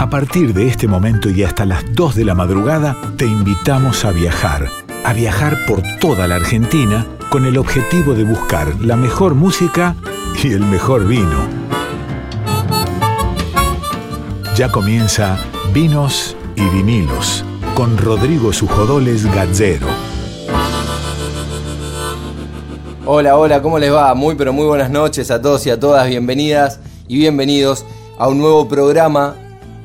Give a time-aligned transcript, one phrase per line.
[0.00, 4.12] A partir de este momento y hasta las 2 de la madrugada, te invitamos a
[4.12, 4.66] viajar.
[5.04, 9.94] A viajar por toda la Argentina con el objetivo de buscar la mejor música
[10.42, 11.46] y el mejor vino.
[14.56, 15.36] Ya comienza
[15.74, 17.44] Vinos y Vinilos
[17.74, 19.86] con Rodrigo Sujodoles Gazzero.
[23.04, 24.14] Hola, hola, ¿cómo les va?
[24.14, 27.84] Muy pero muy buenas noches a todos y a todas, bienvenidas y bienvenidos
[28.18, 29.36] a un nuevo programa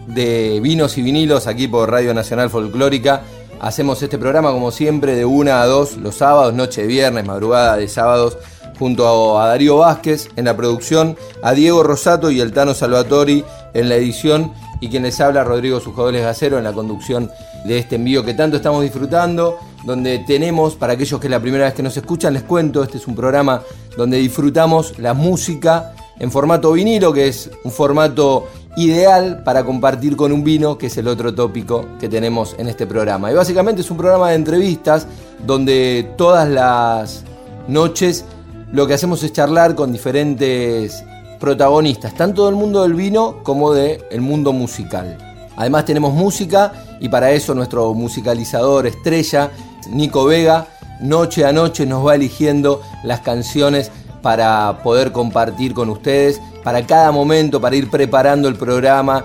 [0.08, 3.22] de vinos y vinilos aquí por Radio Nacional Folclórica.
[3.60, 7.78] Hacemos este programa como siempre de 1 a 2 los sábados, noche de viernes, madrugada
[7.78, 8.38] de sábados,
[8.78, 13.90] junto a Darío Vázquez en la producción, a Diego Rosato y el Tano Salvatori en
[13.90, 17.32] la edición y quien les habla Rodrigo Sujodoles Gacero en la conducción
[17.66, 21.66] de este envío que tanto estamos disfrutando, donde tenemos, para aquellos que es la primera
[21.66, 23.62] vez que nos escuchan, les cuento, este es un programa
[23.98, 28.48] donde disfrutamos la música en formato vinilo, que es un formato
[28.78, 32.86] ideal para compartir con un vino, que es el otro tópico que tenemos en este
[32.86, 33.32] programa.
[33.32, 35.08] Y básicamente es un programa de entrevistas
[35.46, 37.24] donde todas las
[37.68, 38.26] noches
[38.72, 41.04] lo que hacemos es charlar con diferentes
[41.40, 45.18] protagonistas, tanto del mundo del vino como del mundo musical.
[45.56, 49.52] Además tenemos música y para eso nuestro musicalizador estrella,
[49.90, 50.68] Nico Vega,
[51.00, 53.92] noche a noche nos va eligiendo las canciones
[54.26, 59.24] para poder compartir con ustedes, para cada momento, para ir preparando el programa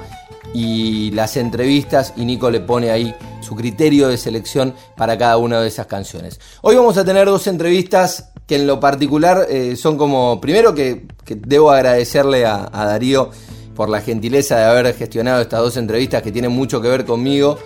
[0.52, 5.58] y las entrevistas y Nico le pone ahí su criterio de selección para cada una
[5.62, 6.38] de esas canciones.
[6.60, 11.06] Hoy vamos a tener dos entrevistas que en lo particular eh, son como, primero que,
[11.24, 13.30] debo agradecerle a, a, Darío
[13.74, 17.58] por la gentileza de haber gestionado estas dos entrevistas que tienen mucho que ver conmigo.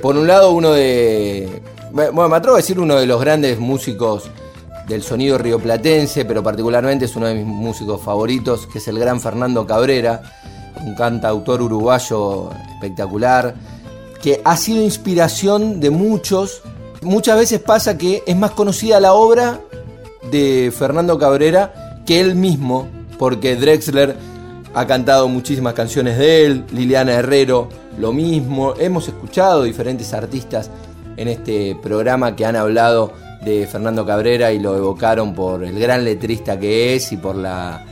[0.00, 1.60] Por un lado, uno de,
[1.92, 4.30] bueno, me atrevo a decir uno de los grandes músicos
[4.88, 9.20] del sonido rioplatense, pero particularmente es uno de mis músicos favoritos, que es el gran
[9.20, 10.22] Fernando Cabrera,
[10.84, 13.54] un cantautor uruguayo espectacular,
[14.22, 16.62] que ha sido inspiración de muchos.
[17.02, 19.60] Muchas veces pasa que es más conocida la obra
[20.30, 22.88] de Fernando Cabrera que él mismo,
[23.18, 24.16] porque Drexler
[24.74, 30.70] ha cantado muchísimas canciones de él, Liliana Herrero lo mismo, hemos escuchado diferentes artistas
[31.16, 33.12] en este programa que han hablado
[33.42, 37.84] de Fernando Cabrera y lo evocaron por el gran letrista que es y por la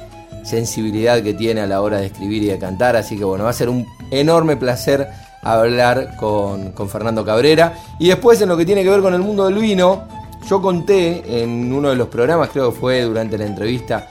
[0.45, 2.97] sensibilidad que tiene a la hora de escribir y de cantar.
[2.97, 5.09] Así que bueno, va a ser un enorme placer
[5.43, 7.75] hablar con, Fernando Cabrera.
[7.99, 10.05] Y después en lo que tiene que ver con el mundo del vino,
[10.49, 14.09] yo conté en uno de los programas, creo que fue durante la entrevista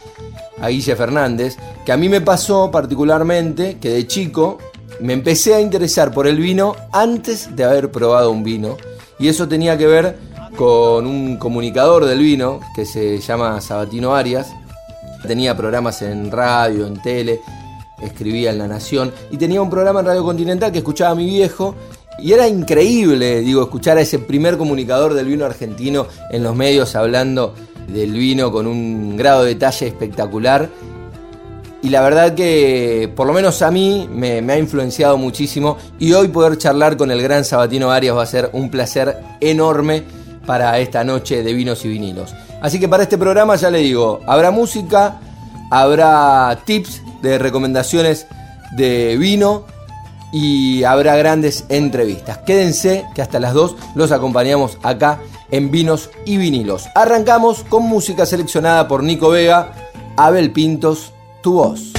[0.60, 4.58] a Guille Fernández, que a mí me pasó particularmente que de chico
[5.02, 8.78] me empecé a interesar por el vino antes de haber probado un vino.
[9.20, 10.18] Y eso tenía que ver
[10.56, 14.54] con un comunicador del vino que se llama Sabatino Arias.
[15.28, 17.42] Tenía programas en radio, en tele,
[18.02, 21.76] escribía en La Nación y tenía un programa en Radio Continental que escuchaba mi viejo
[22.20, 26.96] y era increíble, digo, escuchar a ese primer comunicador del vino argentino en los medios
[26.96, 27.54] hablando
[27.88, 30.70] del vino con un grado de detalle espectacular.
[31.82, 35.78] Y la verdad que, por lo menos a mí, me, ha influenciado muchísimo.
[36.00, 40.04] Y hoy poder charlar con el gran Sabatino Arias va a ser un placer enorme
[40.46, 42.34] para esta noche de vinos y vinilos.
[42.62, 45.20] Así que para este programa ya le digo, habrá música,
[45.72, 48.28] habrá tips de recomendaciones
[48.76, 49.66] de vino
[50.32, 52.40] y habrá grandes entrevistas.
[52.40, 55.20] Quédense que hasta las 2 los acompañamos acá
[55.52, 56.88] en Vinos y Vinilos.
[56.94, 59.72] Arrancamos con música seleccionada por Nico Vega,
[60.18, 61.95] Abel Pintos, tu voz.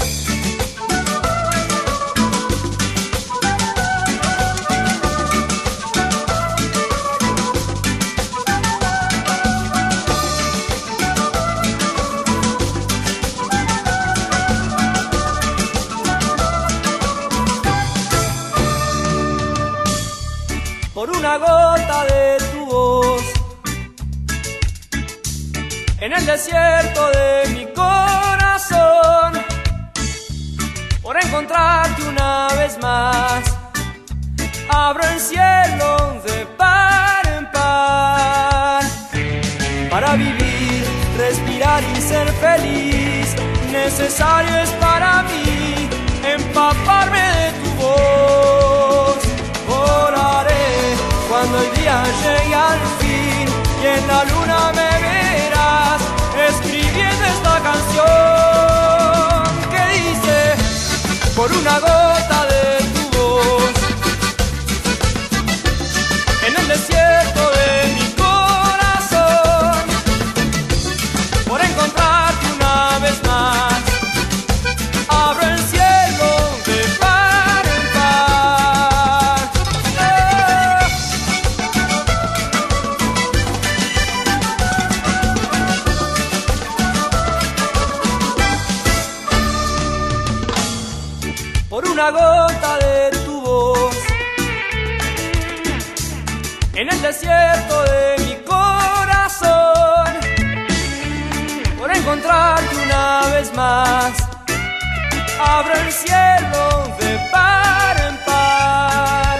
[105.58, 106.64] Abro el cielo
[107.00, 109.38] de par en par.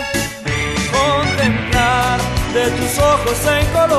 [0.99, 2.19] Contemplar
[2.55, 3.96] de tus ojos en color,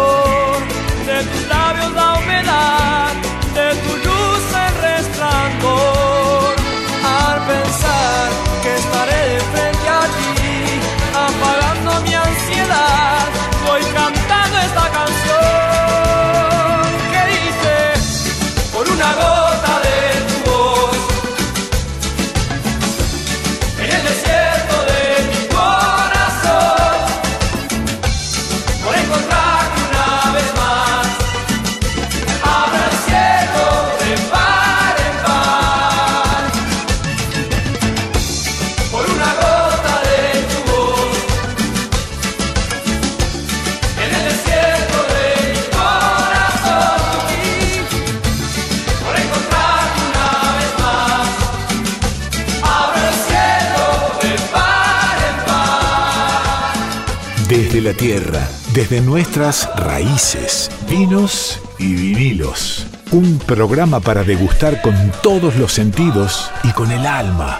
[57.97, 62.85] tierra, desde nuestras raíces, vinos y vinilos.
[63.11, 67.59] Un programa para degustar con todos los sentidos y con el alma.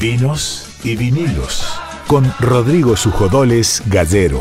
[0.00, 1.64] Vinos y vinilos.
[2.08, 4.40] Con Rodrigo Sujodoles Gallero.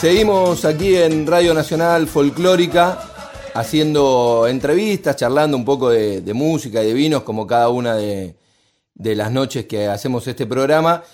[0.00, 3.00] Seguimos aquí en Radio Nacional Folclórica
[3.54, 8.36] haciendo entrevistas, charlando un poco de, de música y de vinos como cada una de,
[8.96, 11.04] de las noches que hacemos este programa.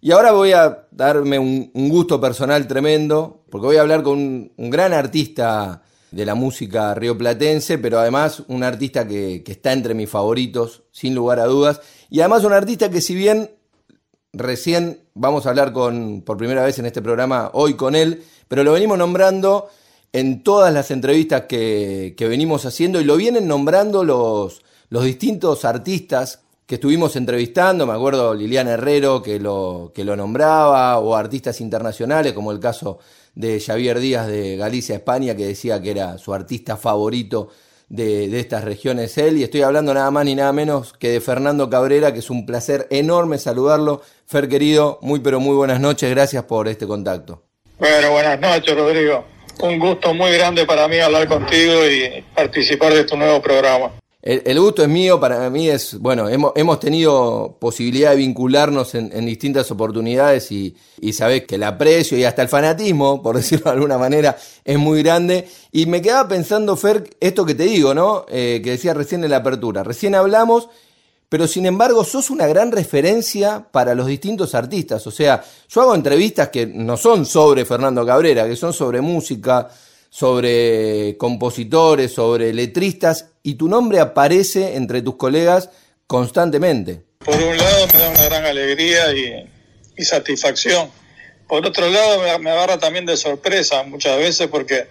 [0.00, 4.52] Y ahora voy a darme un, gusto personal tremendo, porque voy a hablar con un,
[4.56, 9.94] un gran artista de la música rioplatense, pero además un artista que, que está entre
[9.94, 13.50] mis favoritos, sin lugar a dudas, y además un artista que si bien
[14.32, 18.64] recién vamos a hablar con, por primera vez en este programa hoy con él, pero
[18.64, 19.68] lo venimos nombrando
[20.12, 25.64] en todas las entrevistas que, que venimos haciendo y lo vienen nombrando los, los distintos
[25.64, 26.40] artistas
[26.70, 32.32] que estuvimos entrevistando, me acuerdo Liliana Herrero que lo, que lo nombraba, o artistas internacionales,
[32.32, 33.00] como el caso
[33.34, 37.48] de Javier Díaz de Galicia, España, que decía que era su artista favorito
[37.88, 39.38] de, de, estas regiones él.
[39.38, 42.46] Y estoy hablando nada más ni nada menos que de Fernando Cabrera, que es un
[42.46, 44.02] placer enorme saludarlo.
[44.28, 47.42] Fer querido, muy pero muy buenas noches, gracias por este contacto.
[47.80, 49.24] Bueno, buenas noches Rodrigo.
[49.60, 53.90] Un gusto muy grande para mí hablar contigo y participar de tu nuevo programa.
[54.22, 58.94] El, el, gusto es mío, para mí es, bueno, hemos, hemos tenido posibilidad de vincularnos
[58.94, 63.64] en, distintas oportunidades y, y sabés que el aprecio y hasta el fanatismo, por decirlo
[63.64, 65.48] de alguna manera, es muy grande.
[65.72, 68.26] Y me quedaba pensando, Fer, esto que te digo, ¿no?
[68.28, 69.82] Eh, que decía recién en la apertura.
[69.84, 70.68] Recién hablamos,
[71.30, 75.06] pero sin embargo sos una gran referencia para los distintos artistas.
[75.06, 79.70] O sea, yo hago entrevistas que no son sobre Fernando Cabrera, que son sobre música,
[80.10, 85.70] sobre compositores, sobre letristas, y tu nombre aparece entre tus colegas
[86.06, 87.02] constantemente.
[87.24, 89.46] Por un lado me da una gran alegría y,
[90.02, 90.90] satisfacción.
[91.46, 94.86] Por otro lado me, agarra también de sorpresa muchas veces porque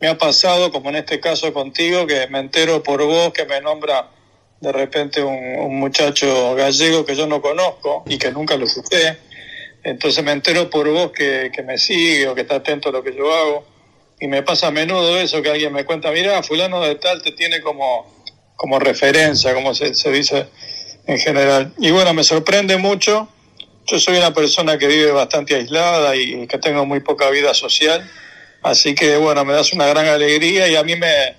[0.00, 3.60] me ha pasado, como en este caso contigo, que me entero por vos que me
[3.60, 4.10] nombra
[4.60, 9.18] de repente un, un muchacho gallego que yo no conozco y que nunca lo escuché.
[9.82, 13.02] Entonces me entero por vos que, que me sigue o que está atento a lo
[13.02, 13.73] que yo hago
[14.20, 17.32] y me pasa a menudo eso que alguien me cuenta, mira, fulano de tal te
[17.32, 18.24] tiene como,
[18.56, 20.46] como referencia, como se, se, dice
[21.06, 21.72] en general.
[21.78, 23.28] Y bueno, me sorprende mucho.
[23.86, 28.08] Yo soy una persona que vive bastante aislada y que tengo muy poca vida social.
[28.62, 31.36] Así que bueno, me das una gran alegría y a mí me...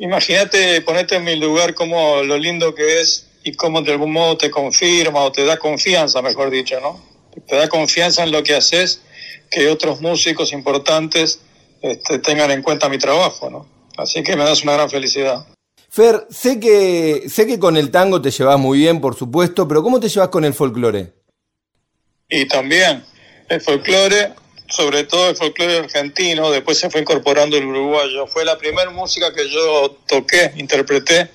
[0.00, 4.36] Imagínate, ponete en mi lugar como lo lindo que es y cómo de algún modo
[4.36, 7.02] te confirma o te da confianza, mejor dicho, ¿no?
[7.46, 9.00] Te da confianza en lo que haces
[9.50, 11.40] que otros músicos importantes
[11.82, 13.66] este, tengan en cuenta mi trabajo, ¿no?
[13.96, 15.46] Así que me das una gran felicidad.
[15.90, 19.82] Fer, sé que, sé que con el tango te llevas muy bien, por supuesto, pero
[19.82, 21.12] ¿cómo te llevas con el folclore?
[22.28, 23.04] Y también
[23.48, 24.34] el folclore,
[24.68, 28.26] sobre todo el folclore argentino, después se fue incorporando el uruguayo.
[28.26, 31.30] Fue la primera música que yo toqué, interpreté,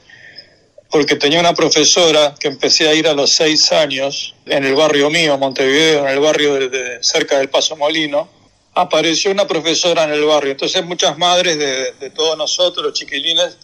[0.91, 5.09] porque tenía una profesora que empecé a ir a los seis años en el barrio
[5.09, 8.42] mío, Montevideo, en el barrio de, de cerca del Paso Molino
[8.75, 10.51] apareció una profesora en el barrio.
[10.51, 13.58] Entonces muchas madres de, de todos nosotros, los chiquilines,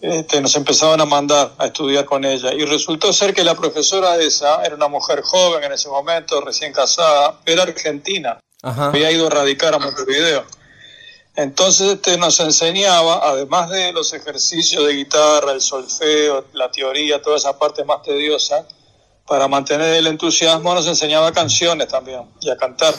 [0.00, 2.52] este, nos empezaban a mandar a estudiar con ella.
[2.54, 6.72] Y resultó ser que la profesora esa era una mujer joven en ese momento, recién
[6.72, 8.40] casada, era argentina.
[8.62, 8.86] Ajá.
[8.86, 10.44] Había ido a radicar a Montevideo.
[11.36, 17.36] Entonces este nos enseñaba, además de los ejercicios de guitarra, el solfeo, la teoría, toda
[17.36, 18.66] esa parte más tediosa,
[19.26, 22.94] para mantener el entusiasmo nos enseñaba canciones también y a cantar.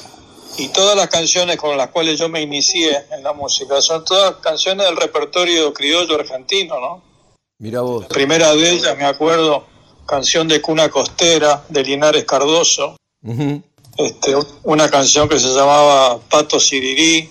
[0.58, 4.36] Y todas las canciones con las cuales yo me inicié en la música son todas
[4.36, 7.02] canciones del repertorio criollo argentino, ¿no?
[7.60, 8.04] Mira vos.
[8.04, 9.66] La primera de ellas, me acuerdo,
[10.06, 12.98] canción de Cuna Costera, de Linares Cardoso.
[13.98, 17.30] este, una canción que se llamaba Pato Sirirí.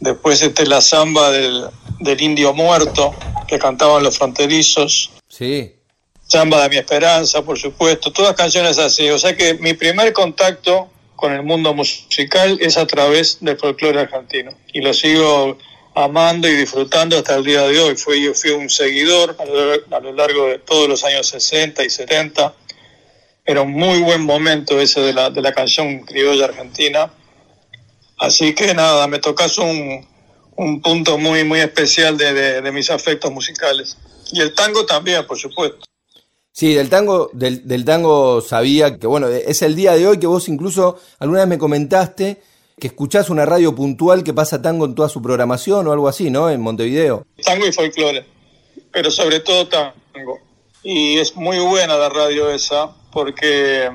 [0.00, 1.66] Después este, la samba del,
[2.00, 3.14] del Indio Muerto,
[3.46, 5.10] que cantaban los fronterizos.
[5.28, 5.74] Sí.
[6.26, 8.12] Samba de mi esperanza, por supuesto.
[8.12, 9.10] Todas canciones así.
[9.10, 10.88] O sea que mi primer contacto
[11.22, 14.50] con el mundo musical es a través del folclore argentino.
[14.72, 15.56] Y lo sigo
[15.94, 17.94] amando y disfrutando hasta el día de hoy.
[17.94, 22.52] Fui, yo fui un seguidor a lo, largo de todos los años 60 y 70.
[23.44, 27.12] Era un muy buen momento ese de la, de la canción criolla argentina.
[28.18, 30.04] Así que nada, me tocas un,
[30.56, 33.96] un punto muy, muy especial de, de, de, mis afectos musicales.
[34.32, 35.84] Y el tango también, por supuesto.
[36.52, 40.26] Sí, del tango, del, del tango sabía que, bueno, es el día de hoy que
[40.26, 42.42] vos incluso alguna vez me comentaste
[42.78, 46.30] que escuchás una radio puntual que pasa tango en toda su programación o algo así,
[46.30, 46.50] ¿no?
[46.50, 47.24] En Montevideo.
[47.42, 48.24] Tango y folclore,
[48.90, 50.40] pero sobre todo tango.
[50.82, 53.88] Y es muy buena la radio esa porque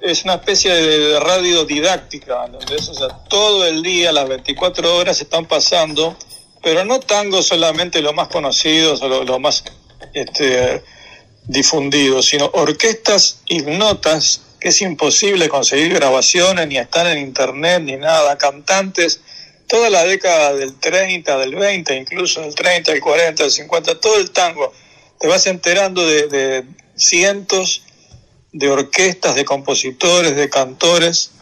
[0.00, 2.44] es una especie de radio didáctica.
[2.44, 6.16] O sea, todo el día, las 24 horas están pasando,
[6.62, 9.64] pero no tango solamente los más conocidos o los lo más
[10.14, 10.82] este,
[11.50, 17.96] difundidos, sino orquestas y notas que es imposible conseguir grabaciones, ni estar en internet, ni
[17.96, 19.20] nada, cantantes,
[19.66, 24.18] toda la década del 30, del 20, incluso del 30, del 40, del 50, todo
[24.18, 24.72] el tango,
[25.18, 26.64] te vas enterando de, de
[26.94, 27.82] cientos
[28.52, 31.32] de orquestas, de compositores, de cantores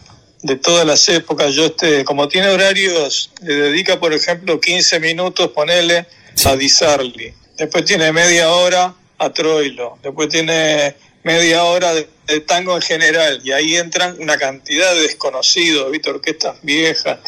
[0.41, 1.53] de todas las épocas.
[1.53, 6.07] Yo, este, como tiene horarios, le dedica, por ejemplo, 15 minutos, ponele
[6.45, 7.33] a Di Sarli.
[7.57, 9.97] Después tiene media hora a Troilo.
[10.01, 13.41] Después tiene media hora de, de, tango en general.
[13.43, 16.09] Y ahí entran una cantidad de desconocidos, ¿viste?
[16.09, 17.19] Orquestas viejas.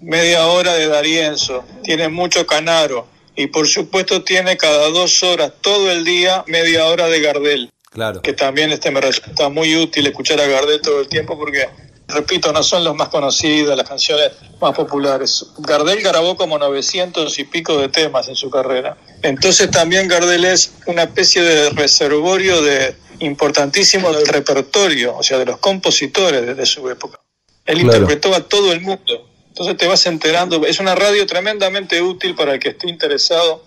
[0.00, 1.64] Media hora de Darienzo.
[1.84, 3.06] Tiene mucho Canaro.
[3.36, 7.70] Y por supuesto tiene cada dos horas, todo el día, media hora de Gardel.
[7.90, 8.22] Claro.
[8.22, 11.68] Que también este me resulta muy útil escuchar a Gardel todo el tiempo porque,
[12.08, 15.46] repito, no son los más conocidos, las canciones más populares.
[15.58, 18.96] Gardel grabó como 900 y pico de temas en su carrera.
[19.22, 25.46] Entonces también Gardel es una especie de reservorio de importantísimo del repertorio, o sea, de
[25.46, 27.20] los compositores de, de su época.
[27.64, 27.98] Él claro.
[27.98, 29.28] interpretó a todo el mundo.
[29.48, 30.64] Entonces te vas enterando.
[30.66, 33.64] Es una radio tremendamente útil para el que esté interesado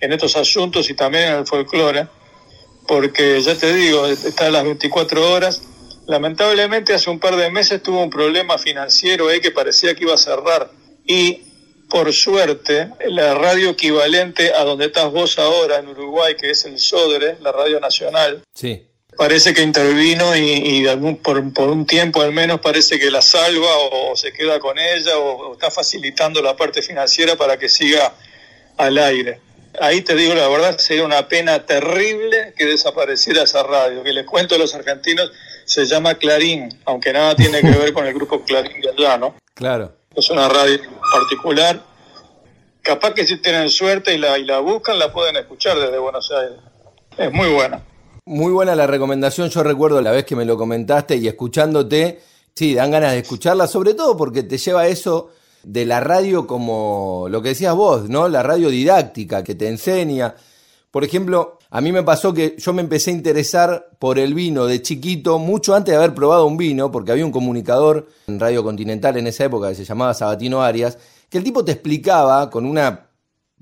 [0.00, 2.08] en estos asuntos y también en el folclore
[2.90, 5.62] porque ya te digo, está a las 24 horas.
[6.10, 10.14] Lamentablemente hace un par de meses tuvo un problema financiero ahí que parecía que iba
[10.14, 10.68] a cerrar.
[11.06, 11.42] Y
[11.88, 16.80] por suerte la radio equivalente a donde estás vos ahora en Uruguay, que es el
[16.80, 18.88] Sodre, la radio nacional, sí.
[19.16, 23.22] parece que intervino y, y algún, por, por, un tiempo al menos parece que la
[23.22, 27.56] salva o, o se queda con ella o, o está facilitando la parte financiera para
[27.56, 28.14] que siga
[28.78, 29.38] al aire.
[29.80, 34.26] Ahí te digo la verdad, sería una pena terrible que desapareciera esa radio, que les
[34.26, 35.30] cuento a los argentinos,
[35.70, 39.36] se llama Clarín, aunque nada tiene que ver con el grupo Clarín de allá, ¿no?
[39.54, 39.92] Claro.
[40.16, 40.80] Es una radio
[41.12, 41.80] particular.
[42.82, 46.28] Capaz que si tienen suerte y la, y la buscan, la pueden escuchar desde Buenos
[46.32, 46.58] Aires.
[47.16, 47.84] Es muy buena.
[48.24, 52.20] Muy buena la recomendación, yo recuerdo la vez que me lo comentaste y escuchándote,
[52.52, 55.30] sí, dan ganas de escucharla, sobre todo porque te lleva eso
[55.62, 58.28] de la radio como lo que decías vos, ¿no?
[58.28, 60.34] La radio didáctica que te enseña.
[60.90, 64.66] Por ejemplo, a mí me pasó que yo me empecé a interesar por el vino
[64.66, 68.64] de chiquito, mucho antes de haber probado un vino, porque había un comunicador en Radio
[68.64, 70.98] Continental en esa época que se llamaba Sabatino Arias,
[71.28, 73.09] que el tipo te explicaba con una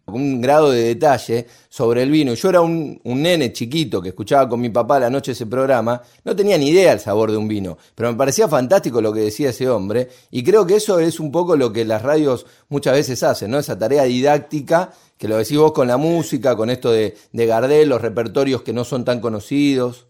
[0.09, 2.35] un grado de detalle sobre el vino.
[2.35, 6.35] Yo era un, nene chiquito que escuchaba con mi papá la noche ese programa, no
[6.35, 9.50] tenía ni idea el sabor de un vino, pero me parecía fantástico lo que decía
[9.50, 13.23] ese hombre y creo que eso es un poco lo que las radios muchas veces
[13.23, 13.59] hacen, ¿no?
[13.59, 17.88] Esa tarea didáctica que lo decís vos con la música, con esto de, de Gardel,
[17.88, 20.07] los repertorios que no son tan conocidos.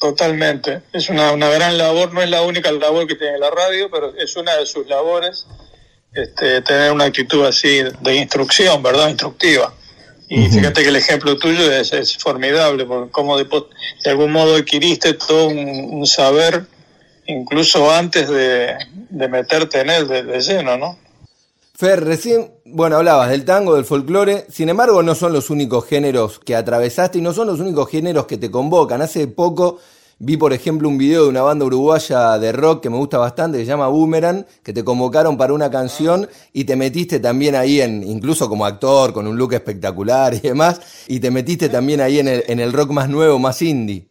[0.00, 3.90] Totalmente, es una, una gran labor, no es la única labor que tiene la radio,
[3.90, 5.46] pero es una de sus labores
[6.22, 9.08] este, tener una actitud así de instrucción, ¿verdad?
[9.08, 9.72] Instructiva.
[10.28, 10.50] Y uh -huh.
[10.52, 15.14] fíjate que el ejemplo tuyo es, es formidable, porque como de, de, algún modo adquiriste
[15.14, 16.66] todo un, un saber,
[17.26, 18.74] incluso antes de,
[19.10, 20.98] de, meterte en él de, de lleno, ¿no?
[21.74, 26.40] Fer, recién, bueno, hablabas del tango, del folclore, sin embargo no son los únicos géneros
[26.40, 29.00] que atravesaste y no son los únicos géneros que te convocan.
[29.00, 29.78] Hace poco
[30.20, 33.58] Vi, por ejemplo, un video de una banda uruguaya de rock que me gusta bastante,
[33.58, 37.80] que se llama Boomerang, que te convocaron para una canción y te metiste también ahí
[37.80, 42.18] en, incluso como actor, con un look espectacular y demás, y te metiste también ahí
[42.18, 44.08] en el, en el rock más nuevo, más indie.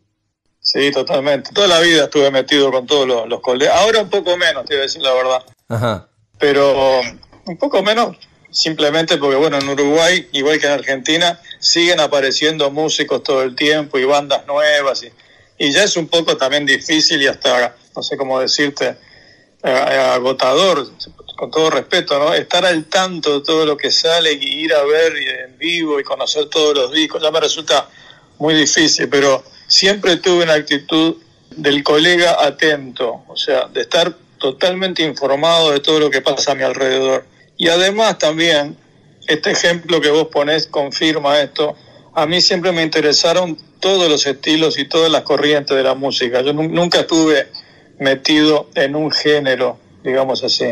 [0.62, 1.52] Sí, totalmente.
[1.54, 3.76] Toda la vida estuve metido con todos los, los colegas.
[3.78, 5.44] Ahora un poco menos, te voy a decir la verdad.
[5.68, 6.08] Ajá.
[6.40, 7.02] Pero
[7.46, 8.16] un poco menos
[8.50, 14.00] simplemente porque, bueno, en Uruguay, igual que en Argentina, siguen apareciendo músicos todo el tiempo
[14.00, 15.04] y bandas nuevas.
[15.04, 15.12] Y,
[15.58, 18.96] y ya es un poco también difícil y hasta, no sé cómo decirte,
[19.64, 20.88] eh, agotador,
[21.36, 22.34] con todo respeto, ¿no?
[22.34, 26.04] Estar al tanto de todo lo que sale y ir a ver en vivo y
[26.04, 27.88] conocer todos los discos, ya me resulta
[28.40, 31.18] muy difícil, pero siempre tuve una actitud
[31.56, 36.56] del colega atento, o sea, de estar totalmente informado de todo lo que pasa a
[36.56, 37.26] mi alrededor.
[37.58, 38.78] Y además también,
[39.28, 41.76] este ejemplo que vos ponés confirma esto,
[42.14, 46.42] a mí siempre me interesaron todos los estilos y todas las corrientes de la música.
[46.42, 47.48] Yo nunca estuve
[48.00, 50.66] metido en un género, digamos así,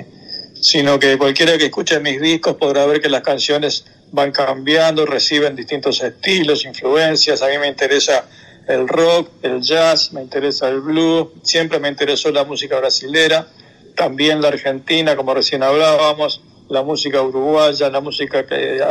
[0.61, 5.55] sino que cualquiera que escuche mis discos podrá ver que las canciones van cambiando, reciben
[5.55, 7.41] distintos estilos, influencias.
[7.41, 8.25] A mí me interesa
[8.67, 13.47] el rock, el jazz, me interesa el blues, siempre me interesó la música brasilera,
[13.95, 18.45] también la argentina, como recién hablábamos, la música uruguaya, la música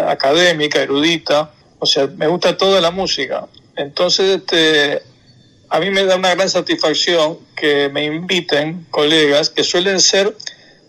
[0.09, 3.47] académica, erudita, o sea, me gusta toda la música.
[3.77, 5.03] Entonces, este,
[5.69, 10.37] a mí me da una gran satisfacción que me inviten colegas que suelen ser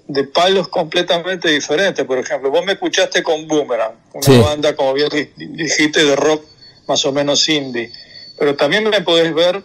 [0.07, 2.05] de palos completamente diferentes.
[2.05, 6.45] Por ejemplo, vos me escuchaste con Boomerang, una banda, como bien dijiste, de rock
[6.87, 7.91] más o menos indie.
[8.37, 9.63] Pero también me podés ver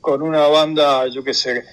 [0.00, 1.64] con una banda, yo qué sé,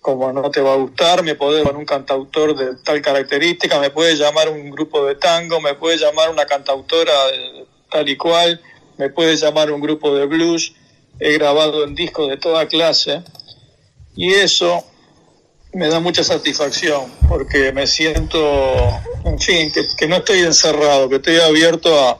[0.00, 3.90] como no te va a gustar, me podés con un cantautor de tal característica, me
[3.90, 7.12] puede llamar un grupo de tango, me puede llamar una cantautora
[7.90, 8.60] tal y cual,
[9.02, 10.74] me puede llamar un grupo de blues,
[11.18, 13.20] he grabado en discos de toda clase
[14.14, 14.84] y eso
[15.72, 18.38] me da mucha satisfacción porque me siento,
[19.24, 22.18] en fin, que, no estoy encerrado, que estoy abierto a...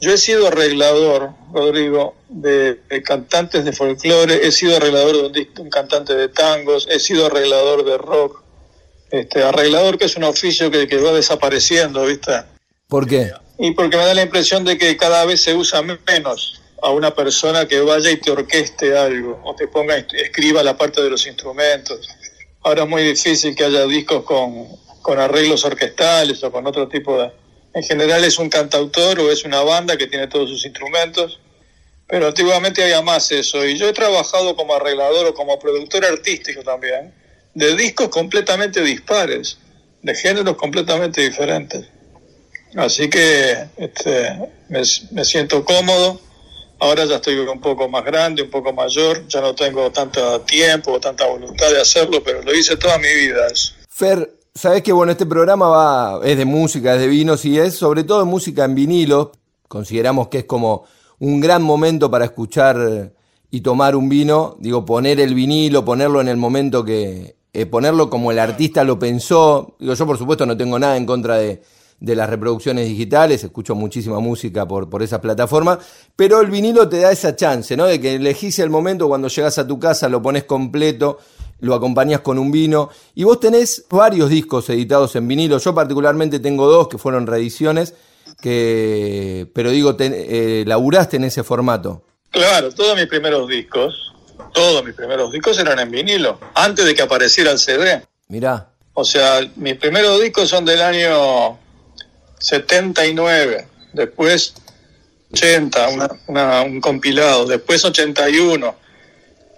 [0.00, 6.14] Yo he sido arreglador, Rodrigo, de, cantantes de folclore, he sido arreglador de un, cantante
[6.14, 8.42] de tangos, he sido arreglador de rock,
[9.10, 12.32] este, arreglador que es un oficio que, que va desapareciendo, ¿viste?
[12.88, 13.32] ¿Por qué?
[13.58, 17.14] Y porque me da la impresión de que cada vez se usa menos a una
[17.14, 21.26] persona que vaya y te orqueste algo o te ponga, escriba la parte de los
[21.26, 22.08] instrumentos.
[22.62, 24.66] Ahora es muy difícil que haya discos con,
[25.00, 27.30] con arreglos orquestales o con otro tipo de...
[27.74, 31.40] En general es un cantautor o es una banda que tiene todos sus instrumentos,
[32.06, 33.64] pero antiguamente había más eso.
[33.66, 37.14] Y yo he trabajado como arreglador o como productor artístico también,
[37.54, 39.58] de discos completamente dispares,
[40.02, 41.86] de géneros completamente diferentes.
[42.76, 46.20] Así que este, me, siento cómodo.
[46.78, 50.98] Ahora ya estoy un poco más grande, un poco mayor, ya no tengo tanto tiempo
[50.98, 53.42] tanta voluntad de hacerlo, pero lo hice toda mi vida.
[53.88, 57.74] Fer, sabes que bueno, este programa va, es de música, es de vinos y es
[57.74, 59.30] sobre todo música en vinilo.
[59.68, 60.84] Consideramos que es como
[61.20, 63.12] un gran momento para escuchar
[63.50, 64.56] y tomar un vino.
[64.58, 67.36] Digo, poner el vinilo, ponerlo en el momento que.
[67.54, 69.76] Eh, ponerlo como el artista lo pensó.
[69.78, 71.62] Digo, yo por supuesto no tengo nada en contra de
[72.02, 75.78] de las reproducciones digitales, escucho muchísima música por, por esa plataforma,
[76.16, 77.84] pero el vinilo te da esa chance, ¿no?
[77.84, 81.20] De que elegís el momento cuando llegas a tu casa, lo pones completo,
[81.60, 86.40] lo acompañas con un vino, y vos tenés varios discos editados en vinilo, yo particularmente
[86.40, 87.94] tengo dos que fueron reediciones,
[88.40, 90.06] que, pero digo, te,
[90.60, 92.02] eh, laburaste en ese formato.
[92.32, 94.12] Claro, todos mis primeros discos,
[94.52, 98.02] todos mis primeros discos eran en vinilo, antes de que apareciera el CD.
[98.26, 98.70] Mirá.
[98.92, 101.61] O sea, mis primeros discos son del año
[102.42, 104.54] 79, después
[105.32, 105.88] 80,
[106.66, 108.76] un compilado, después 81,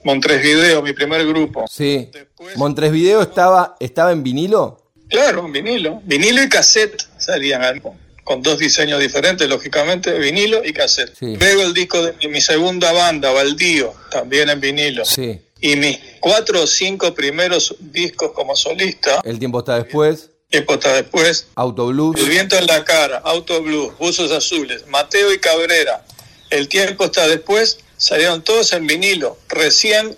[0.05, 1.65] Video, mi primer grupo.
[1.69, 2.11] Sí.
[2.13, 4.83] Después, Video estaba, estaba en vinilo.
[5.09, 6.03] Claro, en vinilo.
[6.05, 7.81] Vinilo y cassette salían
[8.23, 11.17] con dos diseños diferentes, lógicamente, vinilo y cassette.
[11.21, 15.05] Luego el disco de mi segunda banda, Baldío, también en vinilo.
[15.05, 15.41] Sí.
[15.61, 19.23] Y mis cuatro o cinco primeros discos como solista.
[19.25, 21.49] El tiempo está después tiempo está después.
[21.55, 22.21] Auto Blues.
[22.21, 26.05] El viento en la cara, Auto Blues, Buzos Azules, Mateo y Cabrera.
[26.51, 27.79] El tiempo está después.
[27.97, 29.39] Salieron todos en vinilo.
[29.49, 30.17] Recién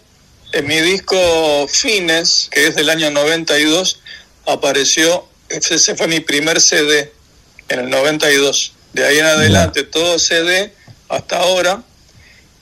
[0.53, 4.01] en mi disco Fines, que es del año 92,
[4.47, 7.13] apareció, ese fue mi primer CD
[7.69, 8.73] en el 92.
[8.93, 10.73] De ahí en adelante todo CD
[11.09, 11.83] hasta ahora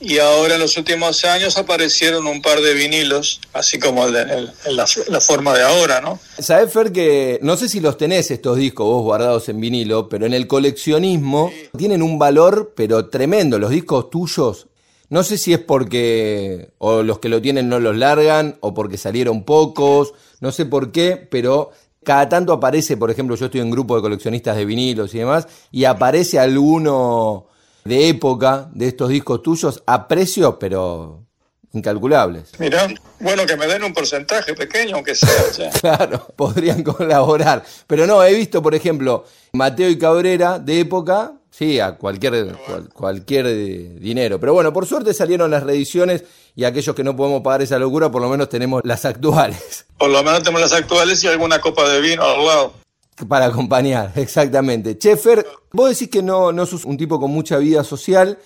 [0.05, 4.85] y ahora en los últimos años aparecieron un par de vinilos, así como en, la,
[5.19, 6.19] forma de ahora, ¿no?
[6.37, 10.27] Sabes, Fer, que no sé si los tenés estos discos vos guardados en vinilo, pero
[10.27, 13.57] en el coleccionismo tienen un valor, pero tremendo.
[13.57, 14.67] Los discos tuyos
[15.09, 18.97] No sé si es porque o los que lo tienen no los largan o porque
[18.97, 21.71] salieron pocos, no sé por qué, pero
[22.03, 25.17] cada tanto aparece, por ejemplo, yo estoy en un grupo de coleccionistas de vinilos y
[25.17, 27.47] demás, y aparece alguno
[27.85, 31.23] de época de estos discos tuyos a precios, pero
[31.71, 32.51] incalculables.
[32.57, 32.87] Mirá,
[33.19, 35.69] bueno que me den un porcentaje pequeño, aunque sea.
[35.81, 37.63] claro, podrían colaborar.
[37.85, 42.55] Pero no, he visto, por ejemplo, Mateo y Cabrera de época, sí, a cualquier,
[42.93, 44.39] cualquier eh, dinero.
[44.39, 46.23] Pero bueno, por suerte salieron las reediciones
[46.55, 49.85] y aquellos que no podemos pagar esa locura, por lo menos tenemos las actuales.
[49.97, 52.84] Por lo menos tenemos las actuales y alguna copa de vino al lado.
[53.27, 54.97] Para acompañar, exactamente.
[54.97, 58.37] Chefer, vos decís que no, no sos un tipo con mucha vida social,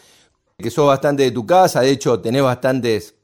[0.58, 3.15] que sos bastante de tu casa, de hecho tenés bastantes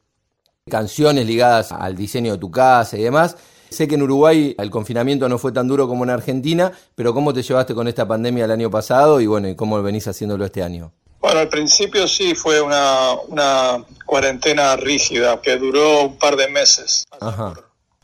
[0.69, 3.37] canciones ligadas al diseño de tu casa y demás.
[3.69, 7.33] Sé que en Uruguay el confinamiento no fue tan duro como en Argentina, pero ¿cómo
[7.33, 10.91] te llevaste con esta pandemia el año pasado y bueno, cómo venís haciéndolo este año?
[11.19, 17.03] Bueno, al principio sí fue una, una cuarentena rígida que duró un par de meses.
[17.19, 17.53] Ajá.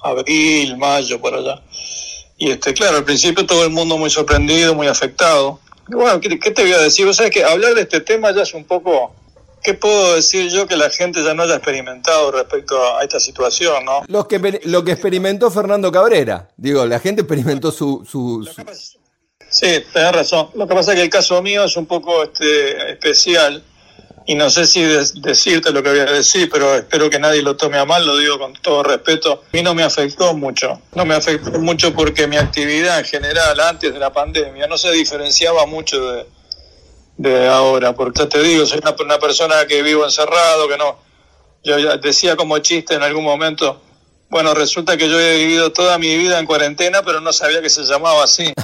[0.04, 1.62] Abril, mayo, por allá.
[2.42, 5.60] Y este, claro, al principio todo el mundo muy sorprendido, muy afectado.
[5.90, 7.06] bueno, ¿qué, ¿qué, te voy a decir?
[7.06, 9.14] Vos sabés que hablar de este tema ya es un poco
[9.64, 13.86] ¿Qué puedo decir yo que la gente ya no haya experimentado respecto a esta situación,
[13.86, 14.02] no?
[14.08, 16.50] Lo que, lo que experimentó Fernando Cabrera.
[16.58, 18.04] Digo, la gente experimentó su...
[18.10, 18.44] su,
[19.48, 20.50] Sí, tenés razón.
[20.56, 23.64] Lo que pasa es que el caso mío es un poco este, especial
[24.32, 27.58] y no sé si decirte lo que voy a decir, pero espero que nadie lo
[27.58, 29.44] tome a mal, lo digo con todo respeto.
[29.52, 30.80] A mí no me afectó mucho.
[30.96, 34.90] No me afectó mucho porque mi actividad en general antes de la pandemia no se
[34.94, 36.26] diferenciaba mucho de
[37.18, 40.98] de ahora, porque ya te digo, soy una, una persona que vivo encerrado, que no,
[41.62, 43.82] yo ya decía como chiste en algún momento,
[44.30, 47.70] bueno, resulta que yo he vivido toda mi vida en cuarentena, pero no sabía que
[47.70, 48.54] se llamaba así.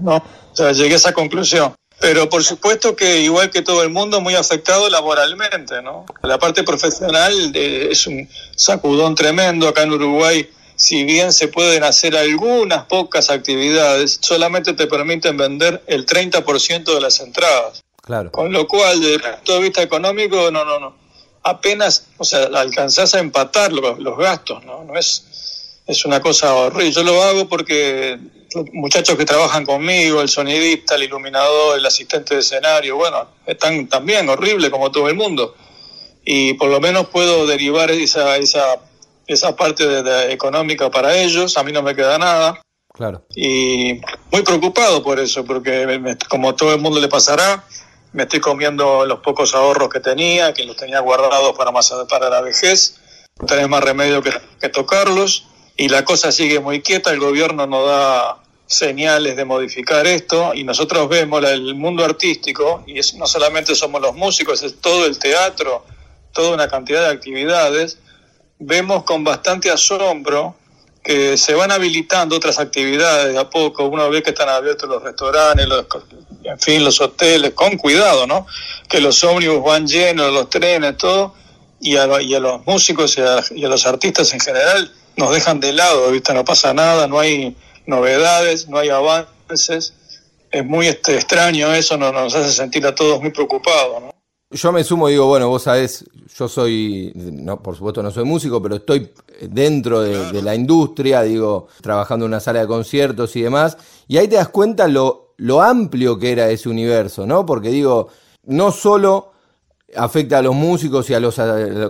[0.00, 1.72] No, o sea, llegué a esa conclusión.
[2.00, 6.04] Pero por supuesto que igual que todo el mundo, muy afectado laboralmente, ¿no?
[6.22, 9.68] La parte profesional eh, es un sacudón tremendo.
[9.68, 15.82] Acá en Uruguay si bien se pueden hacer algunas pocas actividades, solamente te permiten vender
[15.86, 17.82] el 30% de las entradas.
[18.02, 18.30] Claro.
[18.30, 20.96] Con lo cual, desde el punto de vista económico, no, no, no.
[21.42, 24.84] Apenas, o sea, alcanzás a empatar los, los gastos, ¿no?
[24.84, 26.92] No es, es una cosa horrible.
[26.92, 28.18] Yo lo hago porque
[28.72, 34.28] muchachos que trabajan conmigo, el sonidista, el iluminador, el asistente de escenario, bueno, están también
[34.28, 35.54] horrible como todo el mundo.
[36.24, 38.78] Y por lo menos puedo derivar esa, esa
[39.26, 42.60] esa parte de, económica para ellos, a mí no me queda nada.
[42.92, 43.24] Claro.
[43.34, 47.64] Y muy preocupado por eso, porque como todo el mundo le pasará,
[48.12, 52.30] me estoy comiendo los pocos ahorros que tenía, que los tenía guardados para, más, para
[52.30, 53.00] la vejez,
[53.40, 57.66] no tenés más remedio que, que tocarlos, y la cosa sigue muy quieta, el gobierno
[57.66, 63.26] no da señales de modificar esto, y nosotros vemos el mundo artístico, y es, no
[63.26, 65.84] solamente somos los músicos, es todo el teatro,
[66.32, 67.98] toda una cantidad de actividades,
[68.58, 70.56] vemos con bastante asombro
[71.02, 73.84] que se van habilitando otras actividades de a poco.
[73.84, 75.86] Uno ve que están abiertos los restaurantes, los,
[76.42, 78.46] en fin, los hoteles, con cuidado, ¿no?
[78.88, 81.34] Que los ómnibus van llenos, los trenes, todo,
[81.78, 85.30] y a, y a los músicos y a, y a, los artistas en general nos
[85.34, 86.32] dejan de lado, ¿viste?
[86.32, 87.54] No pasa nada, no hay
[87.86, 89.94] novedades, no hay avances.
[90.50, 94.14] Es muy este, extraño eso, nos, nos hace sentir a todos muy preocupados, ¿no?
[94.54, 96.04] yo me sumo y digo, bueno, vos sabés,
[96.36, 101.68] yo soy, no, por supuesto no soy músico, pero estoy dentro de, la industria, digo,
[101.82, 105.60] trabajando en una sala de conciertos y demás, y ahí te das cuenta lo, lo
[105.60, 107.44] amplio que era ese universo, ¿no?
[107.44, 108.08] Porque digo,
[108.44, 109.32] no solo
[109.96, 111.40] afecta a los músicos y a los,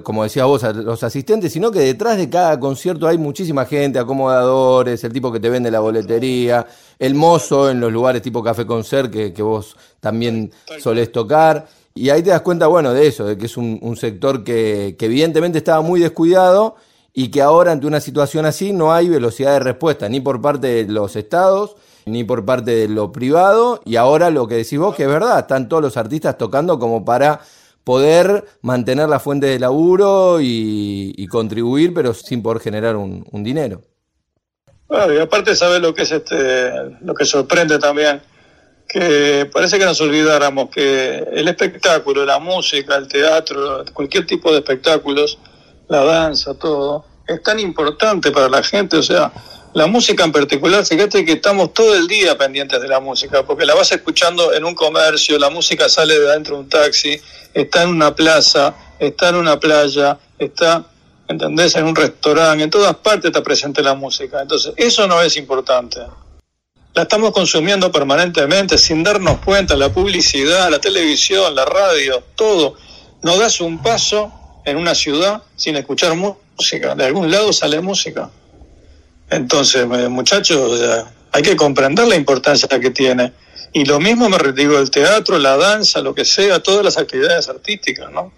[0.03, 3.99] como decías vos, a los asistentes, sino que detrás de cada concierto hay muchísima gente,
[3.99, 6.67] acomodadores, el tipo que te vende la boletería,
[6.99, 11.67] el mozo en los lugares tipo Café Concert que, que vos también solés tocar.
[11.97, 15.59] Y ahí te das cuenta, bueno, de eso, de que es un, sector que, evidentemente
[15.59, 16.75] estaba muy descuidado
[17.13, 20.85] y que ahora ante una situación así no hay velocidad de respuesta, ni por parte
[20.85, 23.81] de los estados, ni por parte de lo privado.
[23.85, 27.05] Y ahora lo que decís vos, que es verdad, están todos los artistas tocando como
[27.05, 27.43] para
[27.85, 33.83] poder mantener la fuente de laburo y, contribuir, pero sin poder generar un, dinero.
[34.89, 36.71] Claro, y aparte sabes lo que es este,
[37.01, 38.21] lo que sorprende también
[38.95, 44.59] que parece que nos olvidáramos que el espectáculo, la música, el teatro, cualquier tipo de
[44.59, 45.39] espectáculos,
[45.89, 49.33] la danza, todo, es tan importante para la gente, o sea,
[49.73, 53.65] la música en particular, fíjate que estamos todo el día pendientes de la música, porque
[53.65, 57.21] la vas escuchando en un comercio, la música sale de adentro de un taxi,
[57.53, 60.87] está en una plaza, está en una playa, está,
[61.27, 64.41] ¿entendés?, en un restaurante, en todas partes está presente la música.
[64.43, 66.01] Entonces, eso no es importante
[66.95, 72.77] la estamos consumiendo permanentemente sin darnos cuenta, la publicidad, la televisión, la radio, todo.
[73.23, 74.33] no das un paso
[74.65, 76.95] en una ciudad sin escuchar música.
[76.95, 78.31] De algún lado sale música.
[79.31, 80.81] Entonces, eh, muchachos,
[81.33, 83.33] hay que comprender la importancia que tiene.
[83.73, 87.49] Y lo mismo me digo el teatro, la danza, lo que sea, todas las actividades
[87.49, 88.33] artísticas, ¿no?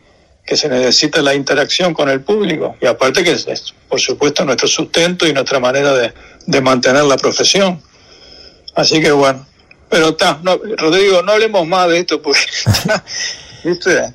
[0.44, 2.76] Que se necesita la interacción con el público.
[2.80, 6.14] Y aparte que es, por supuesto, nuestro sustento y nuestra manera de,
[6.46, 7.82] de mantener la profesión.
[8.74, 9.46] Así que bueno.
[9.88, 12.40] Pero está, no, Rodrigo, no hablemos más de esto porque,
[13.64, 14.14] ¿viste?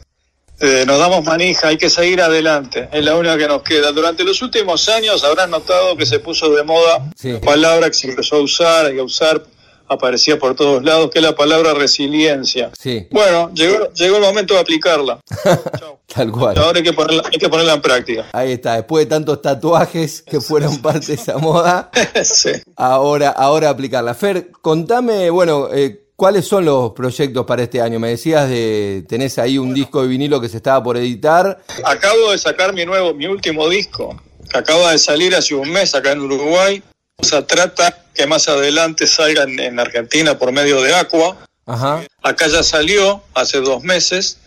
[0.64, 3.92] Eh, nos damos manija, hay que seguir adelante, es la única que nos queda.
[3.92, 8.10] Durante los últimos años habrán notado que se puso de moda la palabra que se
[8.10, 9.44] empezó a usar y a usar,
[9.88, 12.70] aparecía por todos lados, que es la palabra resiliencia.
[12.78, 13.08] Sí.
[13.10, 15.20] Bueno, llegó, llegó el momento de aplicarla.
[16.14, 16.58] Tal cual.
[16.58, 18.26] Ahora hay que, ponerla, hay que ponerla en práctica.
[18.34, 21.90] Ahí está, después de tantos tatuajes que fueron parte de esa moda,
[22.24, 22.52] sí.
[22.76, 24.14] ahora, ahora aplicarla.
[24.14, 28.00] Fer, contame, bueno, eh, ¿Cuáles son los proyectos para este año?
[28.00, 31.64] Me decías de tenés ahí un disco de vinilo que se estaba por editar.
[31.84, 35.96] Acabo de sacar mi nuevo, mi último disco, que acaba de salir hace un mes
[35.96, 36.84] acá en Uruguay.
[37.16, 41.38] O sea, trata que más adelante salga en, Argentina por medio de Aqua.
[41.66, 42.04] Ajá.
[42.22, 44.38] Acá ya salió hace dos meses.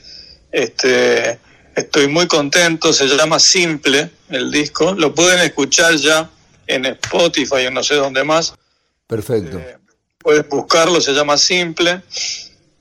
[0.52, 1.40] Este,
[1.74, 2.92] estoy muy contento.
[2.92, 4.94] Se llama Simple el disco.
[4.94, 6.30] Lo pueden escuchar ya
[6.68, 8.54] en Spotify o no sé dónde más.
[9.08, 9.58] Perfecto.
[9.58, 9.78] Eh,
[10.24, 12.02] puedes buscarlo, se llama Simple.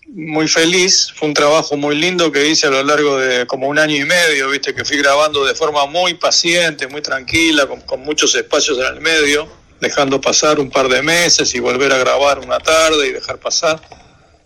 [0.07, 3.77] Muy feliz, fue un trabajo muy lindo que hice a lo largo de como un
[3.77, 8.01] año y medio, viste, que fui grabando de forma muy paciente, muy tranquila, con, con
[8.01, 9.47] muchos espacios en el medio,
[9.81, 13.81] dejando pasar un par de meses y volver a grabar una tarde y dejar pasar.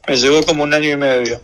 [0.07, 1.39] Me llevó como un año y medio.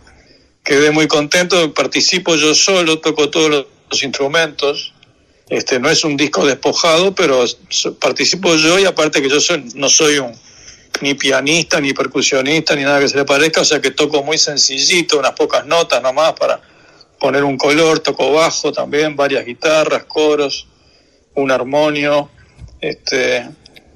[0.64, 4.92] Quedé muy contento, participo yo solo, toco todos los instrumentos,
[5.50, 7.44] este, no es un disco despojado, pero
[8.00, 10.34] participo yo y aparte que yo soy, no soy un,
[11.04, 14.38] ni pianista, ni percusionista, ni nada que se le parezca, o sea que toco muy
[14.38, 16.58] sencillito, unas pocas notas nomás para
[17.20, 20.66] poner un color, toco bajo también, varias guitarras, coros,
[21.34, 22.30] un armonio,
[22.80, 23.46] este,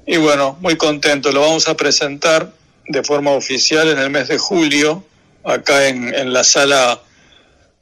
[0.05, 2.53] y bueno, muy contento, lo vamos a presentar
[2.87, 5.03] de forma oficial en el mes de julio,
[5.43, 7.01] acá en, la sala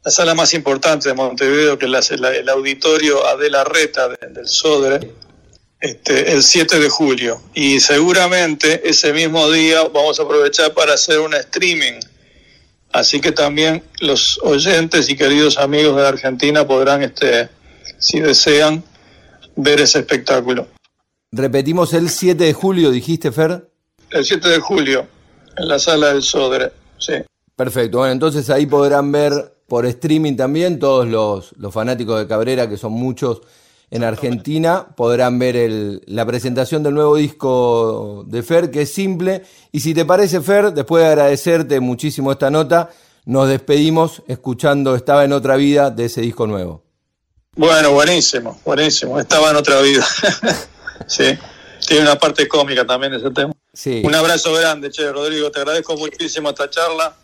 [0.05, 5.01] la sala más importante de Montevideo, que es el auditorio Adela Reta del Sodre,
[5.79, 7.41] este, el 7 de julio.
[7.53, 11.99] Y seguramente ese mismo día vamos a aprovechar para hacer un streaming.
[12.91, 17.49] Así que también los oyentes y queridos amigos de Argentina podrán, este,
[17.99, 18.83] si desean,
[19.55, 20.67] ver ese espectáculo.
[21.31, 23.69] Repetimos el 7 de julio, dijiste, Fer.
[24.11, 25.07] El 7 de julio,
[25.57, 27.13] en la sala del Sodre, sí.
[27.55, 29.33] Perfecto, bueno, entonces ahí podrán ver
[29.67, 33.41] por streaming también todos los, los fanáticos de Cabrera, que son muchos
[33.89, 39.43] en Argentina podrán ver la presentación del nuevo disco de Fer, que es simple.
[39.71, 42.89] Y si te parece, Fer, después de agradecerte muchísimo esta nota,
[43.25, 46.83] nos despedimos escuchando Estaba en otra vida de ese disco nuevo.
[47.55, 49.19] Bueno, buenísimo, buenísimo.
[49.19, 50.05] Estaba en otra vida.
[51.07, 51.37] sí,
[51.85, 53.53] tiene una parte cómica también ese tema.
[53.73, 54.01] Sí.
[54.03, 55.49] Un abrazo grande, Che, Rodrigo.
[55.49, 57.15] Te agradezco muchísimo esta charla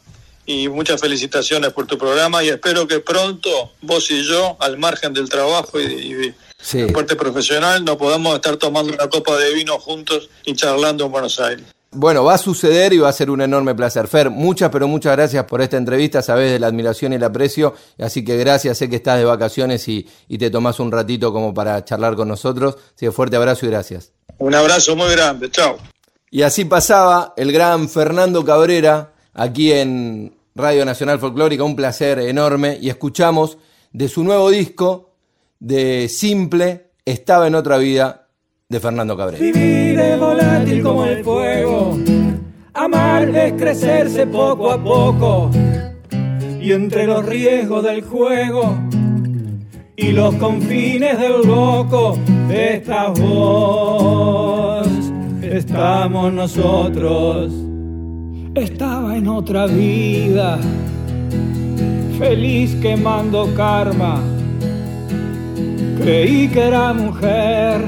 [0.45, 5.13] y muchas felicitaciones por tu programa y espero que pronto vos y yo, al margen
[5.13, 6.85] del trabajo y, y sí.
[6.85, 11.39] parte profesional, nos podamos estar tomando una copa de vino juntos y charlando en Buenos
[11.39, 11.65] Aires.
[11.95, 14.07] Bueno, va a suceder y va a ser un enorme placer.
[14.07, 16.23] Fer, muchas, pero muchas gracias por esta entrevista.
[16.23, 17.75] Sabes de la admiración y el aprecio.
[17.99, 18.79] Así que gracias.
[18.79, 20.07] Sé que estás de vacaciones y,
[20.39, 22.77] te tomás un ratito como para charlar con nosotros.
[22.95, 24.11] Así que fuerte abrazo y gracias.
[24.39, 25.51] Un abrazo muy grande.
[25.51, 25.77] Chao.
[26.31, 31.63] Y así pasaba el gran Fernando Cabrera aquí en Radio Nacional Folclórica.
[31.63, 32.79] Un placer enorme.
[32.81, 33.59] Y escuchamos
[33.91, 35.12] de su nuevo disco,
[35.63, 38.27] de Simple, Estaba en otra vida,
[38.67, 39.41] de Fernando Cabrera.
[39.41, 41.97] Vivir es volátil como el fuego,
[42.73, 45.49] amar es crecerse poco a poco,
[46.61, 48.75] y entre los riesgos del juego
[49.95, 52.17] y los confines del loco,
[52.49, 54.87] estás vos,
[55.41, 57.53] estamos nosotros.
[58.55, 60.57] Estaba en otra vida,
[62.17, 64.32] feliz quemando karma
[66.03, 67.79] Creí que era mujer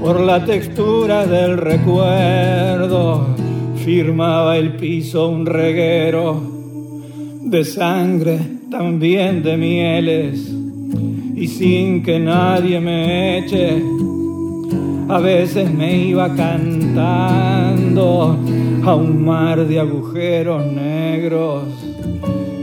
[0.00, 3.26] por la textura del recuerdo.
[3.84, 6.40] Firmaba el piso un reguero
[7.42, 8.38] de sangre,
[8.70, 10.50] también de mieles.
[11.36, 13.82] Y sin que nadie me eche,
[15.10, 17.54] a veces me iba cantando
[18.82, 21.64] a un mar de agujeros negros.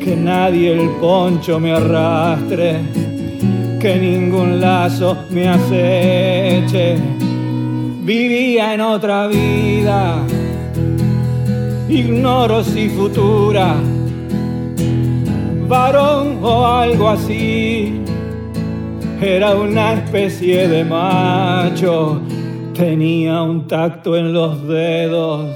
[0.03, 3.08] Que nadie el poncho me arrastre
[3.79, 6.97] que ningún lazo me aceche.
[8.03, 10.17] Vivía en otra vida,
[11.87, 13.75] ignoro si futura.
[15.67, 18.01] varón o algo así.
[19.21, 22.21] Era una especie de macho,
[22.73, 25.55] tenía un tacto en los dedos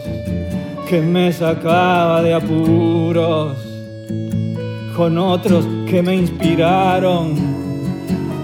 [0.88, 3.58] que me sacaba de apuros.
[4.96, 7.53] Con otros que me inspiraron,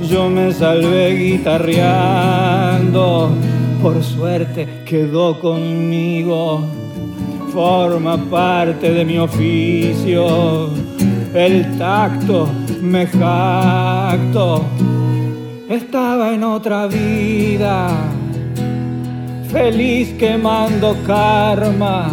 [0.09, 3.31] yo me salvé guitarreando.
[3.81, 6.67] Por suerte quedó conmigo,
[7.53, 10.69] forma parte de mi oficio.
[11.33, 12.49] El tacto
[12.81, 14.65] me jacto,
[15.69, 17.89] estaba en otra vida,
[19.51, 22.09] feliz quemando karma,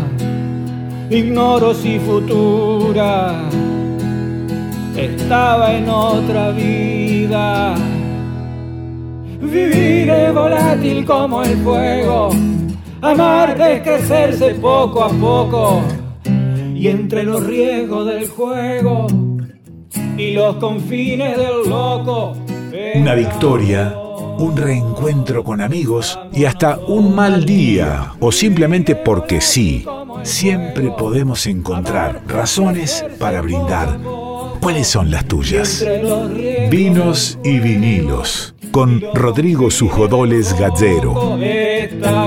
[1.09, 3.41] ignoro si futura,
[4.97, 7.16] estaba en otra vida.
[9.41, 12.31] Vivir es volátil como el fuego,
[13.01, 15.83] amar es crecerse poco a poco,
[16.75, 19.07] y entre los riesgos del juego
[20.17, 22.35] y los confines del loco.
[22.95, 23.93] Una victoria,
[24.39, 29.85] un reencuentro con amigos y hasta un mal día o simplemente porque sí.
[30.23, 33.99] Siempre podemos encontrar razones para brindar.
[34.67, 35.87] ¿Cuáles son las tuyas?
[36.73, 40.57] Vinos y vinilos con Rodrigo Sujodoles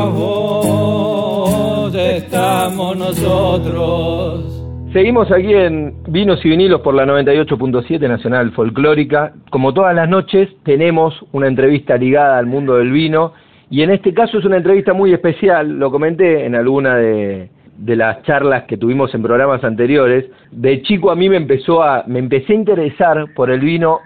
[0.06, 4.46] voz estamos nosotros.
[4.94, 9.34] Seguimos aquí en Vinos y Vinilos por la 98.7 Nacional Folclórica.
[9.50, 13.34] Como todas las noches, tenemos una entrevista ligada al mundo del vino
[13.70, 15.78] y en este caso es una entrevista muy especial.
[15.78, 20.26] Lo comenté en alguna de, de las charlas que tuvimos en programas anteriores.
[20.52, 24.00] De chico a mí me empezó a me empecé a interesar por el vino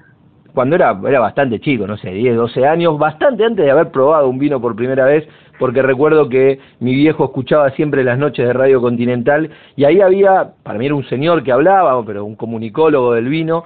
[0.54, 4.30] cuando era era bastante chico, no sé, 10, 12 años, bastante antes de haber probado
[4.30, 5.28] un vino por primera vez
[5.60, 10.54] porque recuerdo que mi viejo escuchaba siempre las noches de Radio Continental y ahí había,
[10.64, 13.64] para mí era un señor que hablaba, pero un comunicólogo del vino,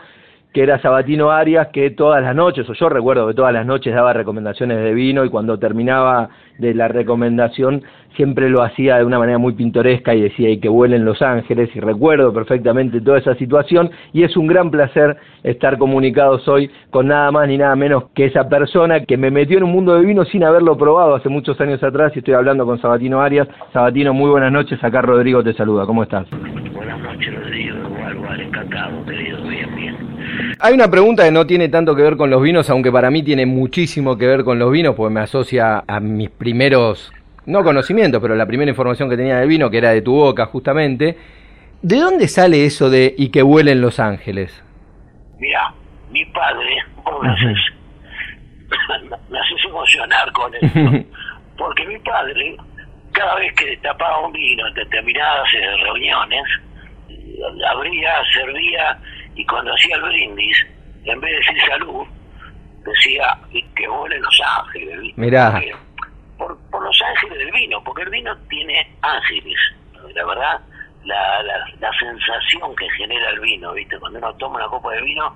[0.54, 3.94] que era Sabatino Arias, que todas las noches, o yo recuerdo que todas las noches
[3.94, 7.84] daba recomendaciones de vino y cuando terminaba de la recomendación
[8.18, 11.70] siempre lo hacía de una manera muy pintoresca y decía y que vuelen Los Ángeles
[11.74, 17.08] y recuerdo perfectamente toda esa situación y es un gran placer estar comunicados hoy con
[17.08, 20.06] nada más ni nada menos que esa persona que me metió en un mundo de
[20.06, 23.48] vino sin haberlo probado hace muchos años atrás y estoy hablando con Sabatino Arias.
[23.72, 26.28] Sabatino, muy buenas noches, acá Rodrigo te saluda, ¿cómo estás?
[26.74, 29.96] Buenas noches Rodrigo, igual, igual, encantado, querido, bien, bien.
[30.60, 33.22] Hay una pregunta que no tiene tanto que ver con los vinos, aunque para mí
[33.22, 37.14] tiene muchísimo que ver con los vinos, porque me asocia a mis primeros,
[37.48, 40.46] no conocimientos, pero la primera información que tenía del vino, que era de tu boca
[40.46, 41.18] justamente.
[41.82, 44.64] ¿De dónde sale eso de y que vuelen Los Ángeles?
[45.40, 45.74] Mira,
[46.12, 47.58] mi padre, vos me haces,
[49.30, 51.06] me haces emocionar con esto,
[51.58, 52.58] porque mi padre,
[53.14, 56.44] cada vez que destapaba un vino en determinadas eh, reuniones,
[57.70, 59.00] abría, servía
[59.36, 60.68] y cuando hacía el brindis,
[61.06, 62.08] en vez de decir salud,
[62.84, 65.00] decía y que vuelen los ángeles.
[65.00, 65.22] ¿viste?
[65.22, 65.52] Mirá.
[65.52, 65.87] Porque
[66.88, 69.60] los ángeles del vino, porque el vino tiene ángeles,
[70.16, 70.60] la verdad,
[71.04, 74.00] la, la, la sensación que genera el vino, ¿viste?
[74.00, 75.36] Cuando uno toma una copa de vino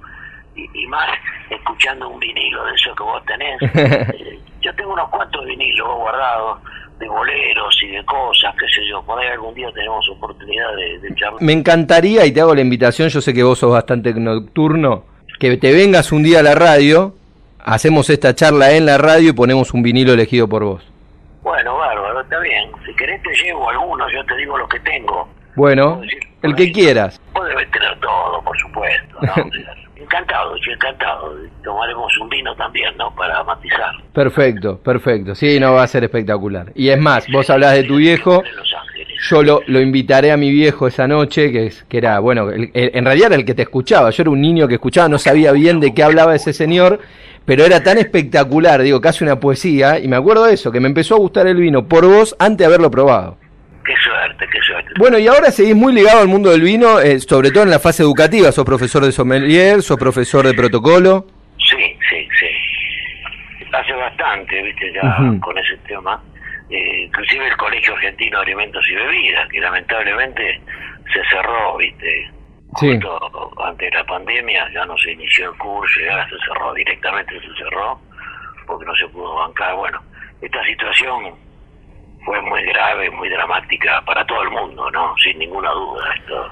[0.56, 1.10] y, y más
[1.50, 3.60] escuchando un vinilo de eso que vos tenés.
[4.14, 6.60] Eh, yo tengo unos cuantos vinilos guardados
[7.00, 11.00] de boleros y de cosas, qué sé yo, por ahí algún día tenemos oportunidad de,
[11.00, 11.42] de charlar.
[11.42, 15.06] Me encantaría, y te hago la invitación, yo sé que vos sos bastante nocturno,
[15.40, 17.16] que te vengas un día a la radio,
[17.60, 20.91] hacemos esta charla en la radio y ponemos un vinilo elegido por vos.
[21.44, 22.70] Bueno, bárbaro, está bien.
[22.86, 25.28] Si querés te llevo algunos, yo te digo lo que tengo.
[25.56, 27.20] Bueno, decir, el que quieras.
[27.34, 29.34] Vos debés tener todo, por supuesto, ¿no?
[30.02, 31.36] Encantado, yo encantado.
[31.64, 33.14] Tomaremos un vino también, ¿no?
[33.16, 33.92] Para matizar.
[34.14, 35.36] Perfecto, perfecto.
[35.36, 36.72] Sí, no va a ser espectacular.
[36.76, 39.20] Y es más, vos hablás de tu viejo, De Los Ángeles.
[39.30, 42.72] yo lo, lo invitaré a mi viejo esa noche, que, es, que era, bueno, el-
[42.74, 44.10] el- en realidad era el que te escuchaba.
[44.10, 47.00] Yo era un niño que escuchaba, no sabía bien de qué hablaba ese señor,
[47.46, 50.88] pero era tan espectacular, digo, casi una poesía, y me acuerdo de eso, que me
[50.88, 53.38] empezó a gustar el vino por vos antes de haberlo probado.
[53.84, 54.92] Qué suerte, qué suerte.
[55.00, 57.80] Bueno, y ahora seguís muy ligado al mundo del vino, eh, sobre todo en la
[57.80, 58.52] fase educativa.
[58.52, 61.26] Sos profesor de sommelier, sos profesor de protocolo.
[61.58, 63.66] Sí, sí, sí.
[63.72, 66.22] Hace bastante, viste, ya con ese tema.
[66.70, 70.62] Eh, inclusive el Colegio Argentino de Alimentos y Bebidas, que lamentablemente
[71.12, 72.30] se cerró, viste.
[72.80, 72.94] Sí.
[72.94, 77.40] Justo antes de la pandemia ya no se inició el curso, ya se cerró, directamente
[77.42, 78.00] se cerró,
[78.66, 79.76] porque no se pudo bancar.
[79.76, 80.02] Bueno,
[80.42, 81.36] esta situación
[82.26, 85.16] fue muy grave, muy dramática para todo el mundo, ¿no?
[85.18, 86.14] Sin ninguna duda.
[86.16, 86.52] Esto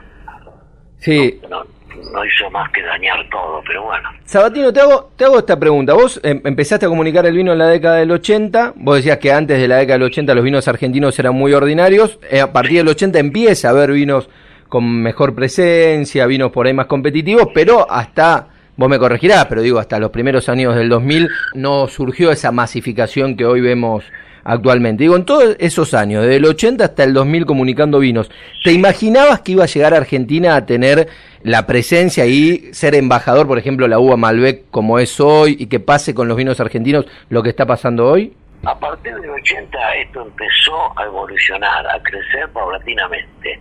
[1.00, 1.64] Sí, no,
[2.12, 4.10] no hizo más que dañar todo, pero bueno.
[4.26, 5.94] Sabatino, te hago, te hago esta pregunta.
[5.94, 8.74] Vos em, empezaste a comunicar el vino en la década del 80.
[8.76, 12.20] Vos decías que antes de la década del 80 los vinos argentinos eran muy ordinarios.
[12.30, 14.30] Eh, a partir del 80 empieza a haber vinos
[14.70, 18.48] con mejor presencia, vinos por ahí más competitivos, pero hasta,
[18.78, 23.36] vos me corregirás, pero digo, hasta los primeros años del 2000 no surgió esa masificación
[23.36, 24.06] que hoy vemos
[24.44, 25.04] actualmente.
[25.04, 28.30] Digo, en todos esos años, desde el 80 hasta el 2000 comunicando vinos,
[28.64, 31.08] ¿te imaginabas que iba a llegar a Argentina a tener
[31.42, 35.80] la presencia y ser embajador, por ejemplo, la uva Malbec como es hoy y que
[35.80, 38.34] pase con los vinos argentinos lo que está pasando hoy?
[38.66, 43.60] A partir del 80 esto empezó a evolucionar, a crecer paulatinamente.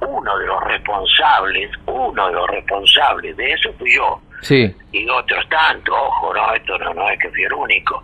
[0.00, 4.20] Uno de los responsables, uno de los responsables de eso fui yo.
[4.40, 4.74] Sí.
[4.92, 8.02] Y otros tantos, ojo, no, esto no, no es que fui el único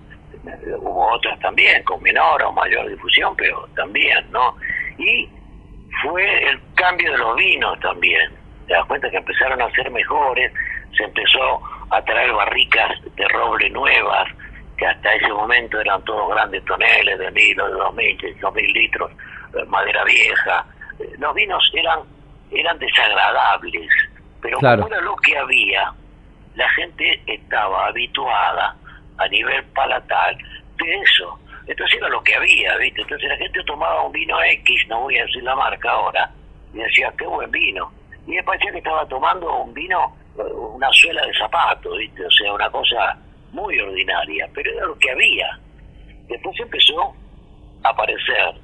[0.80, 4.56] hubo otras también, con menor o mayor difusión, pero también, ¿no?
[4.98, 5.28] Y
[6.02, 8.30] fue el cambio de los vinos también.
[8.66, 10.52] Te das cuenta que empezaron a ser mejores,
[10.96, 14.28] se empezó a traer barricas de roble nuevas,
[14.76, 18.54] que hasta ese momento eran todos grandes toneles de mil o de dos mil, dos
[18.54, 19.10] mil litros,
[19.52, 20.64] de madera vieja.
[21.18, 22.00] Los vinos eran,
[22.50, 23.88] eran desagradables,
[24.40, 25.92] pero como era lo que había,
[26.54, 28.76] la gente estaba habituada
[29.18, 30.36] a nivel palatal
[30.76, 31.38] de eso.
[31.66, 33.02] Entonces era lo que había, ¿viste?
[33.02, 36.30] Entonces la gente tomaba un vino X, no voy a decir la marca ahora,
[36.72, 37.92] y decía, qué buen vino.
[38.26, 42.24] Y me parecía que estaba tomando un vino, eh, una suela de zapato, ¿viste?
[42.24, 43.18] O sea, una cosa
[43.52, 45.58] muy ordinaria, pero era lo que había.
[46.28, 47.14] Después empezó
[47.82, 48.54] a aparecer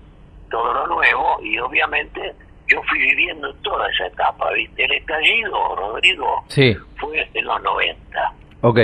[0.51, 1.59] todo lo nuevo y
[1.95, 2.35] obviamente
[2.69, 4.85] yo fui viviendo toda esa etapa, ¿viste?
[4.85, 6.77] El estallido, Rodrigo, sí.
[6.97, 8.33] fue en los 90.
[8.63, 8.79] Ok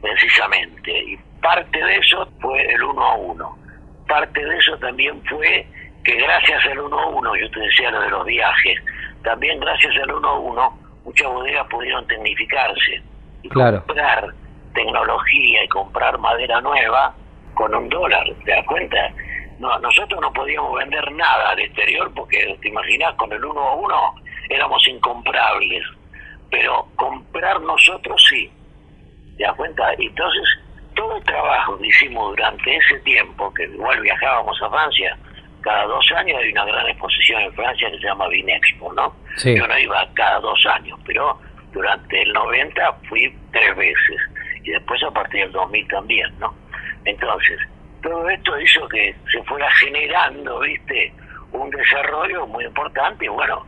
[0.00, 0.90] precisamente.
[0.90, 3.58] Y parte de eso fue el uno a uno.
[4.08, 5.66] Parte de eso también fue
[6.04, 8.78] que gracias al uno a uno, yo te decía lo de los viajes,
[9.22, 13.02] también gracias al uno a uno, muchas bodegas pudieron tecnificarse
[13.42, 14.32] y comprar
[14.74, 17.14] tecnología y comprar madera nueva
[17.54, 19.12] con un dólar, ¿te das cuenta?
[19.60, 23.74] No, nosotros no podíamos vender nada al exterior porque, te imaginas, con el uno a
[23.74, 24.14] uno
[24.48, 25.84] éramos incomprables,
[26.50, 28.50] pero comprar nosotros sí,
[29.36, 29.92] ¿Te das cuenta?
[29.98, 30.42] Entonces,
[30.94, 35.16] todo el trabajo que hicimos durante ese tiempo, que igual viajábamos a Francia,
[35.62, 39.14] cada dos años hay una gran exposición en Francia que se llama Vinexpo, ¿no?
[39.44, 41.38] Yo no iba cada dos años, pero
[41.72, 44.20] durante el 90 fui tres veces
[44.64, 46.54] y después a partir del 2000 también, ¿no?
[47.04, 47.58] Entonces,
[48.02, 51.12] todo esto hizo que se fuera generando, ¿viste?
[51.52, 53.64] Un desarrollo muy importante bueno,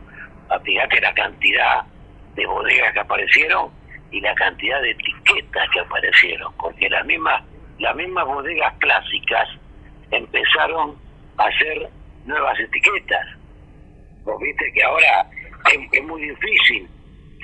[0.63, 1.83] fíjate la cantidad
[2.35, 3.71] de bodegas que aparecieron
[4.11, 7.43] y la cantidad de etiquetas que aparecieron, porque las mismas,
[7.79, 9.49] las mismas bodegas clásicas
[10.11, 10.95] empezaron
[11.37, 11.89] a hacer
[12.25, 13.25] nuevas etiquetas.
[14.23, 15.25] Vos viste que ahora
[15.91, 16.87] es, muy difícil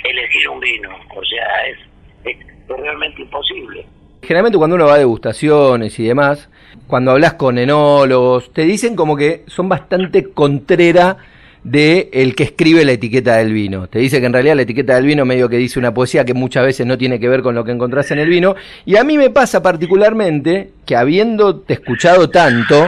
[0.04, 1.78] elegir un vino, o sea, es,
[2.26, 2.38] es,
[2.68, 3.86] realmente imposible.
[4.22, 6.50] Generalmente cuando uno va a degustaciones y demás,
[6.88, 11.18] cuando hablas con enólogos, te dicen como que son bastante contrera
[11.64, 13.88] de el que escribe la etiqueta del vino.
[13.88, 16.34] Te dice que en realidad la etiqueta del vino medio que dice una poesía que
[16.34, 18.56] muchas veces no tiene que ver con lo que encontrás en el vino.
[18.86, 22.88] Y a mí me pasa particularmente que habiéndote escuchado tanto,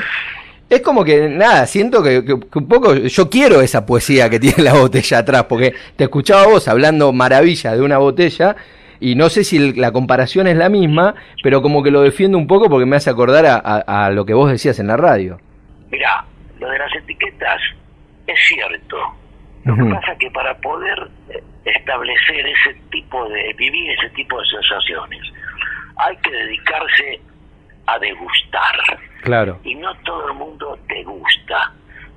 [0.70, 4.74] es como que nada, siento que, un poco yo quiero esa poesía que tiene la
[4.74, 8.56] botella atrás, porque te escuchaba vos hablando maravilla de una botella
[9.02, 12.48] y no sé si la comparación es la misma, pero como que lo defiendo un
[12.48, 15.40] poco porque me hace acordar a, a lo que vos decías en la radio.
[15.90, 16.24] Mirá,
[16.60, 17.60] lo de las etiquetas
[18.28, 18.98] es cierto.
[19.66, 24.40] Lo que pasa es que para poder eh, establecer ese tipo de, vivir ese tipo
[24.40, 25.22] de sensaciones,
[25.98, 27.22] hay que dedicarse
[27.88, 28.76] a degustar.
[29.22, 29.60] Claro.
[29.64, 31.72] Y no todo el mundo te gusta.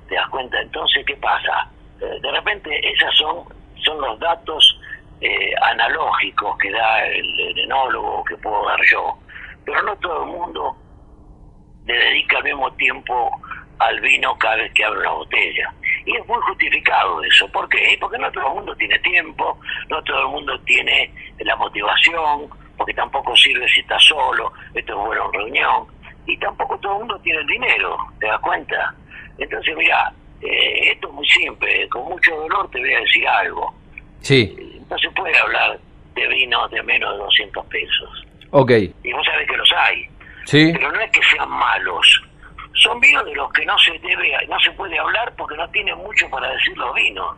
[0.07, 0.59] ¿Te das cuenta?
[0.61, 1.67] Entonces, ¿qué pasa?
[2.01, 3.43] Eh, de repente, esos son,
[3.83, 4.79] son los datos
[5.21, 9.17] eh, analógicos que da el, el enólogo, que puedo dar yo.
[9.65, 10.75] Pero no todo el mundo
[11.85, 13.31] le dedica al mismo tiempo
[13.79, 15.73] al vino cada vez que abre una botella.
[16.05, 17.47] Y es muy justificado eso.
[17.51, 17.97] ¿Por qué?
[17.99, 19.59] Porque no todo el mundo tiene tiempo,
[19.89, 25.05] no todo el mundo tiene la motivación, porque tampoco sirve si está solo, esto es
[25.07, 25.87] bueno en reunión,
[26.25, 28.93] y tampoco todo el mundo tiene el dinero, ¿te das cuenta?
[29.37, 33.73] Entonces, mira, eh, esto es muy simple, con mucho dolor te voy a decir algo.
[34.21, 34.74] Sí.
[34.89, 35.79] No se puede hablar
[36.13, 38.25] de vinos de menos de 200 pesos.
[38.51, 38.71] Ok.
[39.03, 40.07] Y vos sabés que los hay.
[40.45, 40.71] Sí.
[40.73, 42.21] Pero no es que sean malos,
[42.75, 45.97] son vinos de los que no se debe, no se puede hablar porque no tienen
[45.97, 47.35] mucho para decir los vinos.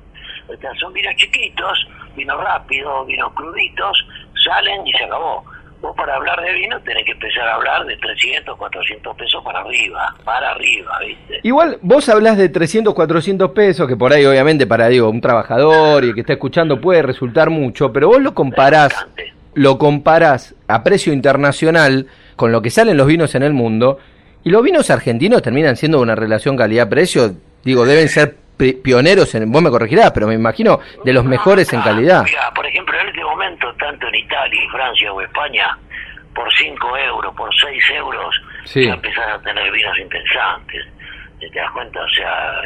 [0.80, 4.06] son vinos chiquitos, vinos rápidos, vinos cruditos,
[4.44, 5.46] salen y se acabó.
[5.82, 9.60] Vos para hablar de vino tenés que empezar a hablar de 300, 400 pesos para
[9.60, 11.40] arriba, para arriba, ¿viste?
[11.44, 16.04] Igual vos hablas de 300, 400 pesos, que por ahí obviamente para digo un trabajador
[16.04, 19.06] y el que está escuchando puede resultar mucho, pero vos lo comparás,
[19.54, 24.00] lo comparás a precio internacional con lo que salen los vinos en el mundo
[24.44, 29.62] y los vinos argentinos terminan siendo una relación calidad-precio, digo, deben ser pioneros, en, vos
[29.62, 32.24] me corregirás, pero me imagino de los mejores en calidad.
[32.24, 35.78] Mira, por ejemplo, en este momento, tanto en Italia, Francia o España,
[36.34, 38.36] por 5 euros, por 6 euros,
[38.74, 40.86] ya empezás a tener vinos interesantes.
[41.40, 42.00] ¿Te das cuenta?
[42.02, 42.62] O sea,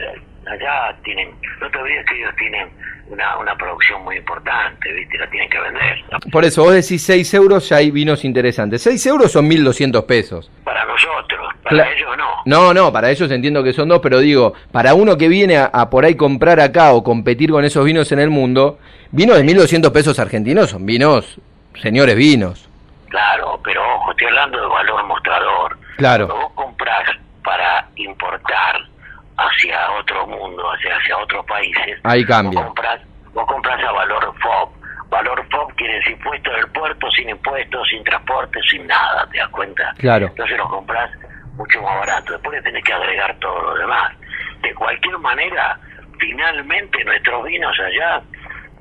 [0.51, 1.29] allá tienen,
[1.59, 2.69] no te olvides que ellos tienen
[3.11, 5.17] una, una producción muy importante, ¿viste?
[5.17, 6.03] La tienen que vender.
[6.31, 8.81] Por eso, vos decís 6 euros, ya hay vinos interesantes.
[8.83, 10.49] 6 euros son 1.200 pesos.
[10.63, 12.31] Para nosotros, para ellos no.
[12.45, 15.89] No, no, para ellos entiendo que son dos, pero digo, para uno que viene a,
[15.89, 18.79] por ahí comprar acá o competir con esos vinos en el mundo,
[19.11, 21.37] vinos de 1.200 pesos argentinos son vinos,
[21.81, 22.69] señores vinos.
[23.09, 25.77] Claro, pero ojo, estoy hablando de valor mostrador.
[25.97, 26.27] Claro.
[26.27, 27.09] Cuando vos compras
[27.43, 28.90] para importar
[29.37, 31.99] hacia otro mundo, hacia, hacia otros países.
[32.03, 32.59] Ahí cambia.
[32.59, 33.01] Vos compras,
[33.33, 34.69] vos compras a valor FOB.
[35.09, 39.49] Valor FOB quiere decir puesto del puerto, sin impuestos, sin transporte, sin nada, ¿te das
[39.49, 39.93] cuenta?
[39.97, 40.27] Claro.
[40.27, 41.11] Entonces lo compras
[41.55, 42.33] mucho más barato.
[42.33, 44.13] Después le tenés que agregar todo lo demás.
[44.61, 45.77] De cualquier manera,
[46.19, 48.21] finalmente nuestros vinos allá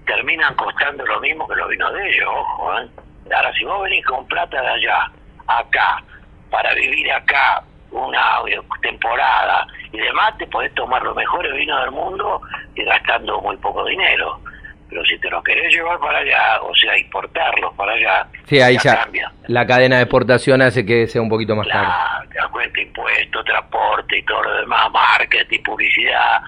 [0.06, 2.88] terminan costando lo mismo que los vinos de ellos, ojo, ¿eh?
[3.32, 5.06] Ahora, si vos venís con plata de allá,
[5.46, 6.02] acá,
[6.50, 8.40] para vivir acá, una
[8.80, 12.40] temporada y demás, te podés tomar los mejores vinos del mundo
[12.74, 14.40] y gastando muy poco dinero.
[14.88, 18.76] Pero si te los querés llevar para allá, o sea, importarlos para allá, sí, ahí
[18.82, 19.30] ya, cambia.
[19.46, 21.88] La cadena de exportación hace que sea un poquito más caro.
[22.28, 26.40] Te das cuenta, impuestos, transporte y todo lo demás, marketing, publicidad,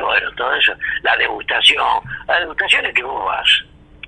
[0.00, 0.72] bueno, todo eso.
[1.02, 2.00] La degustación.
[2.26, 3.64] La degustación es que vos vas,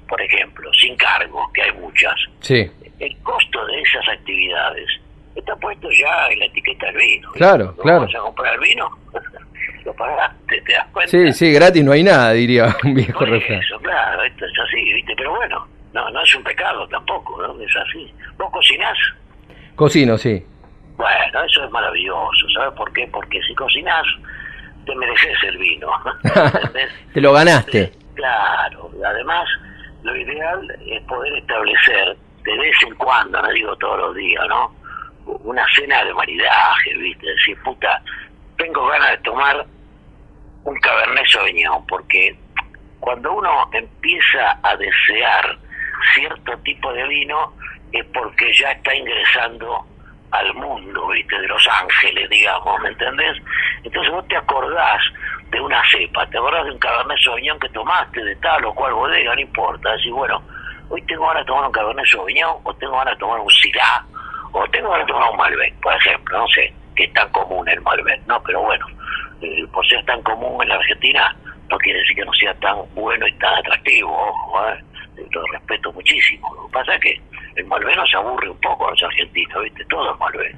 [0.09, 2.15] por ejemplo, sin cargo, que hay muchas.
[2.41, 2.71] Sí.
[2.99, 4.89] El costo de esas actividades
[5.41, 7.33] está puesto ya en la etiqueta del vino.
[7.33, 8.01] Claro, claro.
[8.03, 8.91] Vas a comprar el vino,
[9.85, 11.11] lo pagaste, te das cuenta.
[11.11, 13.61] Sí, sí, gratis no hay nada, diría un viejo refrán.
[13.61, 15.15] Eso, claro, esto es así, ¿viste?
[15.17, 17.61] Pero bueno, no, no es un pecado tampoco, ¿no?
[17.61, 18.13] Es así.
[18.39, 18.97] ¿Vos cocinás?
[19.77, 20.45] Cocino, sí.
[20.97, 23.09] Bueno, eso es maravilloso, ¿sabes por qué?
[23.11, 24.07] Porque si cocinás,
[24.85, 25.89] te mereces el vino.
[27.15, 27.93] te lo ganaste.
[28.15, 29.49] Claro, además,
[30.03, 34.75] lo ideal es poder establecer de vez en cuando, no digo todos los días, ¿no?
[35.27, 37.27] Una cena de maridaje, ¿viste?
[37.27, 38.03] Decir, puta,
[38.57, 39.67] tengo ganas de tomar
[40.65, 42.37] un Cabernet Sauvignon, porque
[43.01, 45.59] cuando uno empieza a desear
[46.15, 47.55] cierto tipo de vino,
[47.93, 49.85] es porque ya está ingresando
[50.31, 51.39] al mundo, ¿viste?
[51.41, 53.37] De Los Ángeles, digamos, ¿me entendés?
[53.83, 55.03] Entonces vos te acordás
[55.51, 58.93] de una cepa, te acordás de un Cabernet Sauvignon que tomaste de tal o cual
[58.93, 60.41] bodega, no importa, decís, bueno,
[60.89, 64.05] hoy tengo ganas de tomar un Cabernet Sauvignon o tengo ganas de tomar un Syrah
[64.53, 68.43] o tengo un Malbec, por ejemplo, no sé, que es tan común el Malbec, ¿no?
[68.43, 68.87] Pero bueno,
[69.43, 71.37] eh, por ser tan común en la Argentina,
[71.69, 74.85] no quiere decir que no sea tan bueno y tan atractivo, ojo, ¿eh?
[75.31, 76.55] lo respeto muchísimo.
[76.55, 77.21] Lo que pasa es que
[77.57, 79.85] el Malbec nos aburre un poco a los argentinos, ¿viste?
[79.87, 80.57] Todo es Malbec.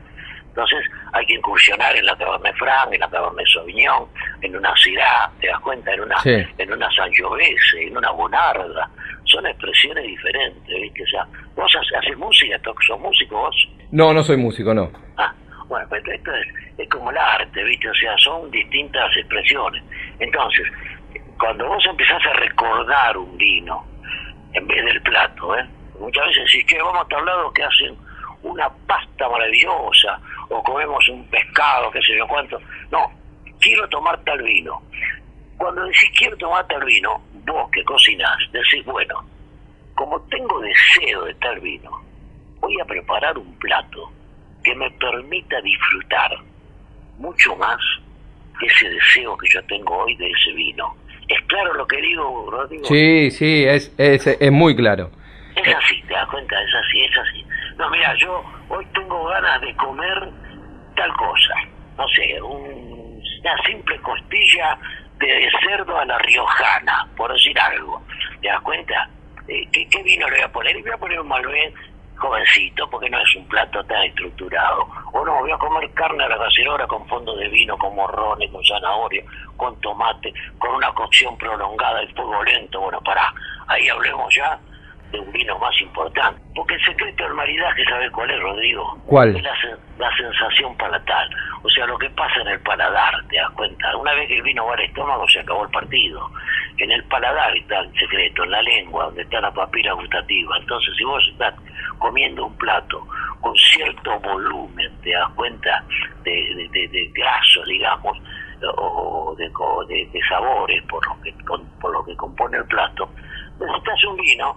[0.49, 0.85] Entonces
[1.15, 4.07] hay que incursionar en la Cabernet Franc, en la Cabernet Sauvignon,
[4.43, 8.89] en una Syrah, te das cuenta, en una en una Sangiovese, en una Bonarda.
[9.25, 11.03] Son expresiones diferentes, ¿viste?
[11.05, 13.69] O sea, vos haces, música, sos músico vos.
[13.93, 14.91] No, no soy músico, no.
[15.19, 15.35] Ah,
[15.69, 16.47] bueno, pues esto es,
[16.79, 17.91] es como el arte, ¿viste?
[17.91, 19.83] O sea, son distintas expresiones.
[20.19, 20.67] Entonces,
[21.39, 23.85] cuando vos empezás a recordar un vino,
[24.55, 25.69] en vez del plato, ¿eh?
[26.01, 27.95] Muchas veces decís que vamos a lado que hacen
[28.43, 30.19] una pasta maravillosa,
[30.49, 32.59] o comemos un pescado, qué sé yo cuánto.
[32.91, 33.13] No,
[33.61, 34.81] quiero tomar tal vino.
[35.59, 39.23] Cuando decís quiero tomar tal vino, vos que cocinás, decís, bueno,
[39.95, 41.91] como tengo deseo de tal vino,
[42.63, 44.11] voy a preparar un plato
[44.63, 46.31] que me permita disfrutar
[47.19, 47.79] mucho más
[48.63, 50.97] ese deseo que yo tengo hoy de ese vino.
[51.29, 52.85] ¿Es claro lo que digo, Rodrigo?
[52.85, 55.11] Sí, sí, es, es, es muy claro.
[55.57, 57.45] Es así, te das cuenta, es así, es así.
[57.77, 60.31] No, mira, yo hoy tengo ganas de comer
[60.95, 61.55] tal cosa,
[61.97, 64.79] no sé, una simple costilla
[65.19, 68.03] de cerdo a la riojana, por decir algo.
[68.41, 69.09] ¿Te das cuenta?
[69.49, 70.77] Eh, ¿qué, vino le voy a poner?
[70.77, 71.75] Y voy a poner un malbec
[72.17, 74.87] jovencito, porque no es un plato tan estructurado.
[75.13, 78.51] O no, voy a comer carne a la cacerola con fondo de vino, con morrones,
[78.51, 79.25] con zanahoria,
[79.57, 82.81] con tomate, con una cocción prolongada y fuego lento.
[82.81, 83.33] Bueno, para
[83.67, 84.59] ahí hablemos ya
[85.13, 86.41] de un vino más importante.
[86.55, 88.99] Porque el secreto del maridaje, ¿sabes cuál es, Rodrigo?
[89.07, 89.37] ¿Cuál?
[89.37, 89.55] Es la,
[89.99, 91.29] la, sensación palatal.
[91.63, 93.97] O sea, lo que pasa en el paladar, ¿te das cuenta?
[93.97, 96.31] Una vez que el vino va al estómago, se acabó el partido.
[96.79, 100.57] En el paladar está el secreto, en la lengua, donde está la papila gustativa.
[100.59, 101.55] Entonces, si vos estás
[101.99, 103.07] comiendo un plato
[103.41, 105.85] con cierto volumen, te das cuenta,
[106.25, 108.19] de, de, de, graso, digamos,
[108.77, 109.49] o de,
[110.13, 111.35] de, sabores por lo, que,
[111.81, 113.11] por lo que compone el plato,
[113.59, 114.57] necesitas un vino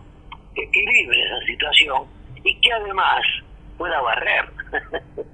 [0.56, 2.04] que equilibre esa situación
[2.44, 3.22] y que además
[3.78, 4.46] pueda barrer.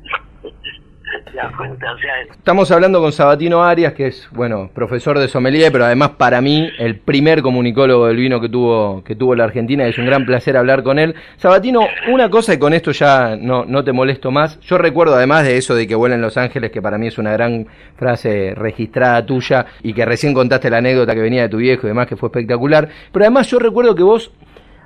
[2.32, 6.70] Estamos hablando con Sabatino Arias, que es, bueno, profesor de sommelier, pero además para mí
[6.78, 10.56] el primer comunicólogo del vino que tuvo, que tuvo la Argentina, es un gran placer
[10.58, 11.16] hablar con él.
[11.38, 14.60] Sabatino, una cosa y con esto ya no, no te molesto más.
[14.62, 17.18] Yo recuerdo además de eso de que vuela en Los Ángeles, que para mí es
[17.18, 17.68] una gran
[17.98, 21.90] frase registrada tuya, y que recién contaste la anécdota que venía de tu viejo y
[21.90, 22.88] demás, que fue espectacular.
[23.12, 24.32] Pero además yo recuerdo que vos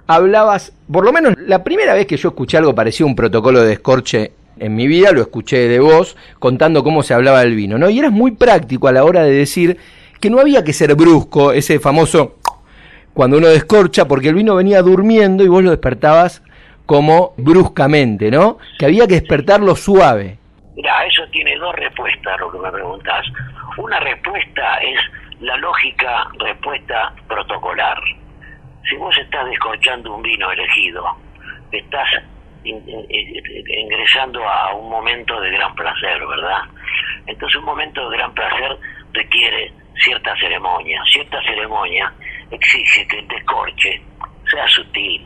[0.07, 3.61] hablabas, por lo menos la primera vez que yo escuché algo parecido a un protocolo
[3.61, 7.77] de descorche en mi vida, lo escuché de vos contando cómo se hablaba del vino,
[7.77, 7.89] ¿no?
[7.89, 9.77] Y eras muy práctico a la hora de decir
[10.19, 12.37] que no había que ser brusco, ese famoso
[13.13, 16.43] cuando uno descorcha, porque el vino venía durmiendo y vos lo despertabas
[16.85, 18.57] como bruscamente, ¿no?
[18.77, 20.37] Que había que despertarlo suave.
[20.75, 23.25] Mira, eso tiene dos respuestas, lo que me preguntás.
[23.77, 24.99] Una respuesta es
[25.41, 27.97] la lógica respuesta protocolar.
[28.89, 31.03] Si vos estás descorchando un vino elegido,
[31.71, 32.07] estás
[32.63, 36.61] ingresando a un momento de gran placer, ¿verdad?
[37.27, 38.77] Entonces un momento de gran placer
[39.13, 41.01] requiere cierta ceremonia.
[41.11, 42.11] Cierta ceremonia
[42.51, 44.01] exige que el descorche
[44.49, 45.25] sea sutil,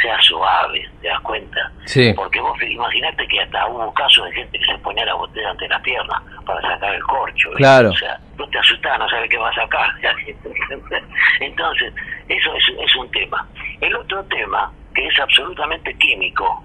[0.00, 1.72] sea suave, ¿te das cuenta?
[1.86, 2.12] Sí.
[2.14, 5.68] Porque vos imaginate que hasta hubo casos de gente que se ponía la botella ante
[5.68, 7.50] la pierna para sacar el corcho.
[7.52, 7.90] Claro.
[7.90, 9.90] O sea, no te asustás, no sabes qué va a sacar.
[11.40, 11.94] Entonces,
[12.28, 13.46] eso es, es un tema.
[13.80, 16.62] El otro tema que es absolutamente químico.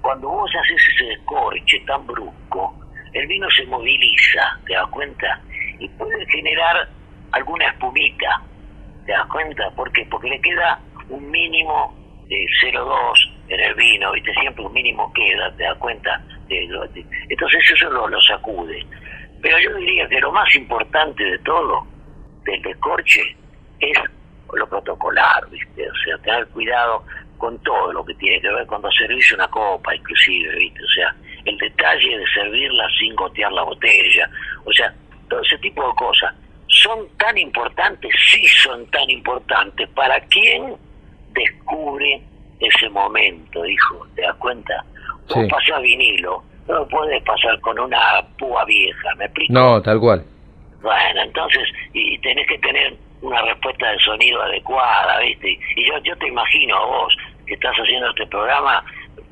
[0.00, 2.74] Cuando vos haces ese descorche tan brusco,
[3.12, 5.40] el vino se moviliza, ¿te das cuenta?
[5.78, 6.88] Y puede generar
[7.32, 8.40] alguna espumita,
[9.06, 9.70] ¿te das cuenta?
[9.70, 10.06] ¿Por qué?
[10.06, 11.97] Porque le queda un mínimo
[12.28, 14.32] de 0,2 en el vino, ¿viste?
[14.34, 16.22] Siempre un mínimo queda, ¿te das cuenta?
[16.48, 18.84] Entonces eso lo, lo sacude.
[19.40, 21.86] Pero yo diría que lo más importante de todo,
[22.44, 23.36] del descorche,
[23.80, 23.98] es
[24.52, 25.88] lo protocolar, ¿viste?
[25.88, 27.04] O sea, tener cuidado
[27.36, 30.82] con todo lo que tiene que ver cuando servís una copa, inclusive, ¿viste?
[30.82, 31.14] O sea,
[31.44, 34.28] el detalle de servirla sin gotear la botella,
[34.64, 34.92] o sea,
[35.28, 36.34] todo ese tipo de cosas.
[36.66, 38.10] ¿Son tan importantes?
[38.30, 39.88] Sí son tan importantes.
[39.90, 40.76] ¿Para quién
[41.38, 42.20] descubre
[42.60, 44.06] ese momento, hijo?
[44.14, 44.84] ¿Te das cuenta?
[45.34, 48.00] Vos pasás vinilo, no lo puedes pasar con una
[48.38, 49.52] púa vieja, ¿me explico?
[49.52, 50.24] No, tal cual.
[50.82, 55.58] Bueno, entonces, y tenés que tener una respuesta de sonido adecuada, ¿viste?
[55.76, 57.16] Y yo, yo te imagino a vos
[57.46, 58.84] que estás haciendo este programa,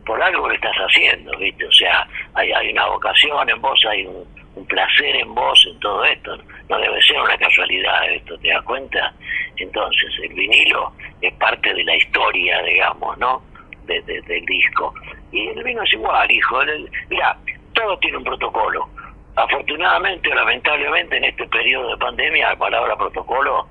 [0.05, 1.67] por algo lo estás haciendo, ¿viste?
[1.67, 4.27] O sea, hay, hay una vocación en vos, hay un,
[4.67, 6.37] placer en vos en todo esto.
[6.69, 9.13] No debe ser una casualidad esto, ¿te das cuenta?
[9.57, 13.43] Entonces, el vinilo es parte de la historia, digamos, ¿no?
[13.87, 14.93] De, del disco.
[15.33, 16.61] Y el vino es igual, hijo.
[17.09, 17.37] mira,
[17.73, 18.89] todo tiene un protocolo.
[19.37, 23.67] Afortunadamente o lamentablemente en este periodo de pandemia la palabra protocolo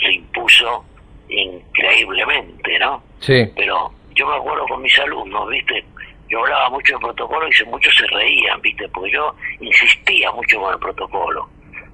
[0.00, 0.84] se impuso
[1.28, 3.02] increíblemente, ¿no?
[3.18, 3.50] Sí.
[3.56, 5.84] Pero yo me acuerdo con mis alumnos, ¿viste?
[6.28, 8.88] Yo hablaba mucho de protocolo y muchos se reían, ¿viste?
[8.88, 11.48] Porque yo insistía mucho con el protocolo.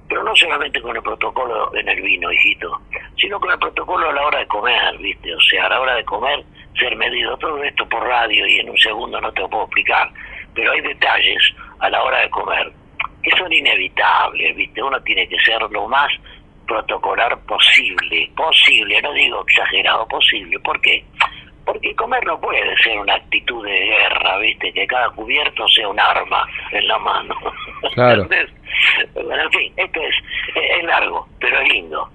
[0.09, 2.81] Pero no solamente con el protocolo en el vino, hijito,
[3.15, 5.33] sino con el protocolo a la hora de comer, ¿viste?
[5.33, 6.43] O sea, a la hora de comer,
[6.77, 7.37] ser medido.
[7.37, 10.09] Todo esto por radio y en un segundo no te lo puedo explicar.
[10.55, 11.41] Pero hay detalles
[11.79, 12.73] a la hora de comer
[13.21, 14.81] que son inevitables, ¿viste?
[14.81, 16.11] Uno tiene que ser lo más
[16.67, 20.59] protocolar posible, posible, no digo exagerado, posible.
[20.59, 21.03] ¿Por qué?
[21.71, 24.73] Porque comer no puede ser una actitud de guerra, ¿viste?
[24.73, 27.35] Que cada cubierto sea un arma en la mano.
[27.93, 28.27] Claro.
[29.13, 30.15] bueno, en fin, esto es,
[30.79, 32.09] es largo, pero es lindo.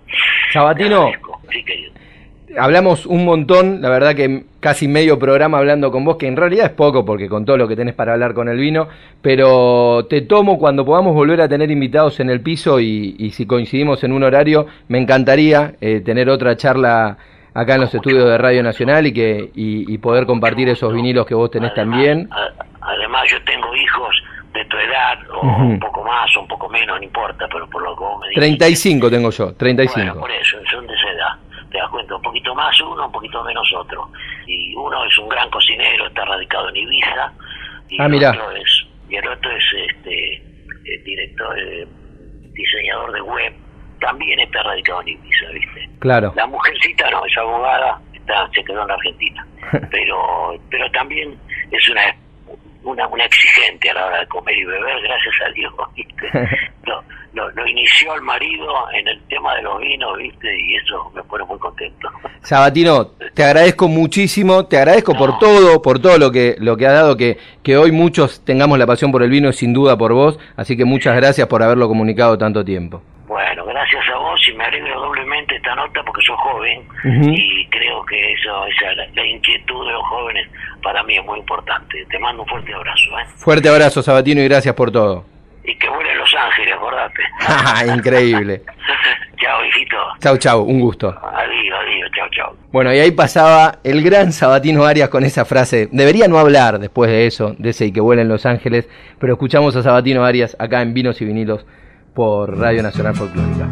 [0.53, 1.13] Sabatino.
[1.53, 1.65] Sí,
[2.59, 6.67] hablamos un montón, la verdad que casi medio programa hablando con vos, que en realidad
[6.67, 8.89] es poco porque con todo lo que tenés para hablar con el vino,
[9.23, 14.03] pero te tomo cuando podamos volver a tener invitados en el piso y, si coincidimos
[14.03, 17.19] en un horario, me encantaría eh, tener otra charla
[17.55, 21.35] acá en los estudios de Radio Nacional y que y, poder compartir esos vinilos que
[21.35, 22.29] vos tenés también.
[22.81, 26.99] Además yo tengo hijos de tu edad, o un poco más o un poco menos,
[26.99, 28.41] no importa, pero por lo que vos me dices.
[28.41, 30.05] 35 tengo yo, 35.
[30.05, 31.39] Bueno, por eso, son de esa edad
[31.75, 34.09] te das cuenta, un poquito más uno, un poquito menos otro.
[34.47, 37.33] Y uno es un gran cocinero, está radicado en Ibiza,
[37.89, 40.43] y, ah, el, otro es, y el otro es este
[41.05, 41.87] director, eh,
[42.53, 43.53] diseñador de web,
[45.99, 46.33] Claro.
[46.37, 49.47] La mujercita no, es abogada, está, se quedó en la Argentina,
[49.91, 51.39] pero, pero también
[51.71, 52.15] es una
[52.85, 56.31] una, una exigente a la hora de comer y beber, gracias a Dios, ¿viste?
[57.35, 60.57] Lo, lo, inició el marido en el tema de los vinos, ¿viste?
[60.57, 62.09] Y eso me pone muy contento.
[62.43, 66.93] Sabatino, te agradezco muchísimo, te agradezco por todo, por todo lo que, lo que ha
[66.93, 70.39] dado, que, que hoy muchos tengamos la pasión por el vino, sin duda por vos,
[70.57, 73.03] así que muchas gracias por haberlo comunicado tanto tiempo.
[73.27, 78.05] Bueno, gracias a vos y me alegro doblemente esta nota porque sos joven y creo
[78.05, 80.49] que eso, esa, la, inquietud de los jóvenes
[80.83, 82.05] para mí es muy importante.
[82.11, 83.19] Te mando un fuerte abrazo.
[83.19, 83.25] ¿eh?
[83.37, 85.25] Fuerte abrazo, Sabatino, y gracias por todo.
[85.65, 87.23] y que vuelen Los Ángeles, acordate.
[87.47, 88.63] Ah, increíble.
[89.41, 89.97] chao, hijito.
[90.21, 91.09] Chau, chau, un gusto.
[91.09, 92.57] Adiós, adiós, chao, chao.
[92.73, 95.89] Bueno, y ahí pasaba el gran Sabatino Arias con esa frase.
[95.93, 98.89] Debería no hablar después de eso, de ese y que vuelen Los Ángeles,
[99.19, 101.67] pero escuchamos a Sabatino Arias acá en Vinos y Vinilos
[102.15, 103.69] por Radio Nacional Folclórica.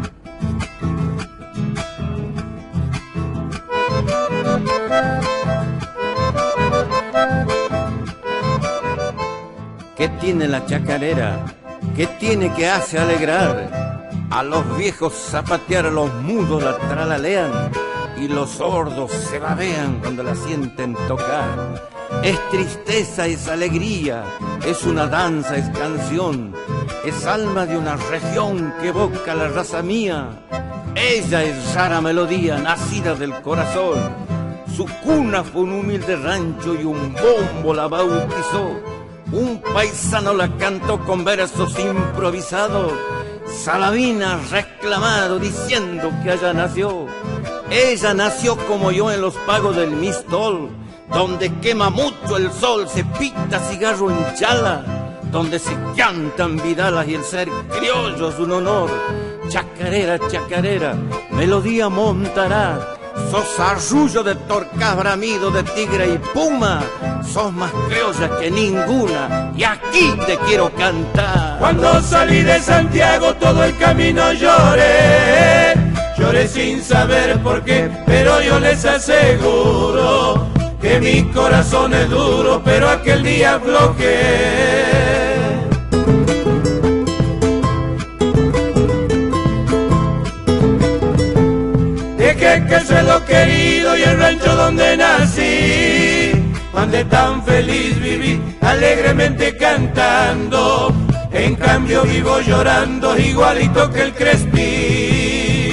[10.03, 11.45] ¿Qué tiene la chacarera?
[11.95, 14.09] ¿Qué tiene que hace alegrar?
[14.31, 17.71] A los viejos zapatear, a los mudos la tralalean
[18.17, 21.87] y los sordos se babean cuando la sienten tocar.
[22.21, 24.25] Es tristeza, es alegría,
[24.65, 26.53] es una danza, es canción,
[27.05, 30.31] es alma de una región que evoca la raza mía.
[30.95, 33.99] Ella es rara melodía, nacida del corazón.
[34.75, 39.02] Su cuna fue un humilde rancho y un bombo la bautizó.
[39.33, 42.93] Un paisano la cantó con versos improvisados.
[43.63, 47.07] Salavina reclamado diciendo que allá nació.
[47.71, 50.69] Ella nació como yo en los pagos del Mistol,
[51.11, 54.85] donde quema mucho el sol, se pita cigarro en chala,
[55.31, 58.91] donde se cantan vidalas y el ser criollo es un honor.
[59.49, 60.93] Chacarera, chacarera,
[61.31, 62.97] melodía montará.
[63.33, 66.83] Sos arrullo de torcas bramido de tigre y puma.
[67.27, 71.57] Sos más criolla que ninguna y aquí te quiero cantar.
[71.57, 75.73] Cuando salí de Santiago todo el camino lloré.
[76.15, 80.47] Lloré sin saber por qué, pero yo les aseguro
[80.79, 85.12] que mi corazón es duro, pero aquel día bloqueé.
[92.53, 96.33] Que el suelo querido y el rancho donde nací,
[96.71, 100.93] donde tan feliz viví, alegremente cantando.
[101.31, 105.63] En cambio vivo llorando igualito que el Crespi.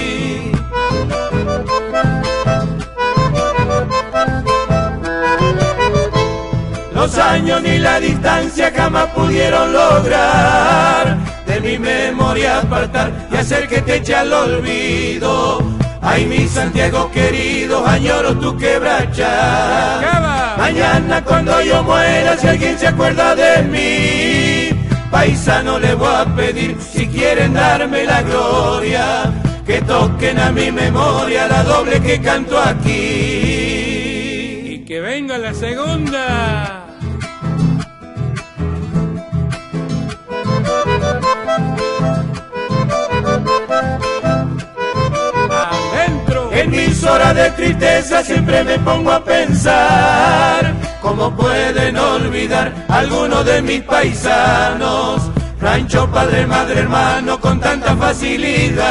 [6.94, 13.82] Los años ni la distancia jamás pudieron lograr de mi memoria apartar y hacer que
[13.82, 15.69] te eche al olvido.
[16.02, 20.54] Ay, mi Santiago querido, añoro tu quebracha.
[20.56, 24.70] Mañana cuando yo muera, si alguien se acuerda de mí,
[25.10, 29.30] paisano le voy a pedir si quieren darme la gloria,
[29.66, 32.92] que toquen a mi memoria la doble que canto aquí.
[34.72, 36.79] Y que venga la segunda.
[46.60, 53.62] En mis horas de tristeza siempre me pongo a pensar cómo pueden olvidar algunos de
[53.62, 55.30] mis paisanos.
[55.58, 58.84] Rancho, padre, madre, hermano, con tanta facilidad.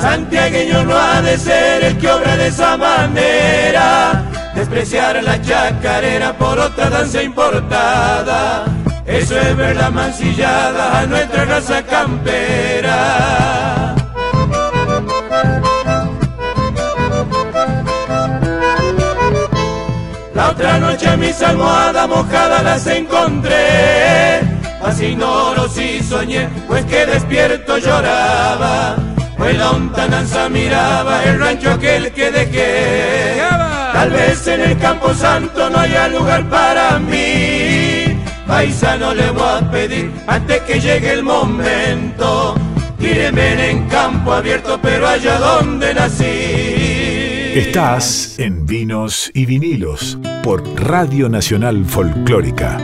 [0.00, 4.22] Santiagueño no ha de ser el que obra de esa manera,
[4.54, 8.73] despreciar la chacarera por otra danza importada.
[9.06, 12.94] Eso es ver la mancillada a nuestra raza campera.
[20.34, 24.40] La otra noche mis almohadas mojadas las encontré.
[24.82, 28.96] Así ignoro si soñé, pues que despierto lloraba.
[29.36, 33.42] Pues la lontananza miraba el rancho aquel que dejé.
[33.92, 37.53] Tal vez en el campo santo no haya lugar para mí.
[38.46, 42.54] Paisano le voy a pedir antes que llegue el momento.
[42.98, 46.24] Tíreme en campo abierto, pero allá donde nací.
[47.54, 52.78] Estás en Vinos y Vinilos por Radio Nacional Folclórica.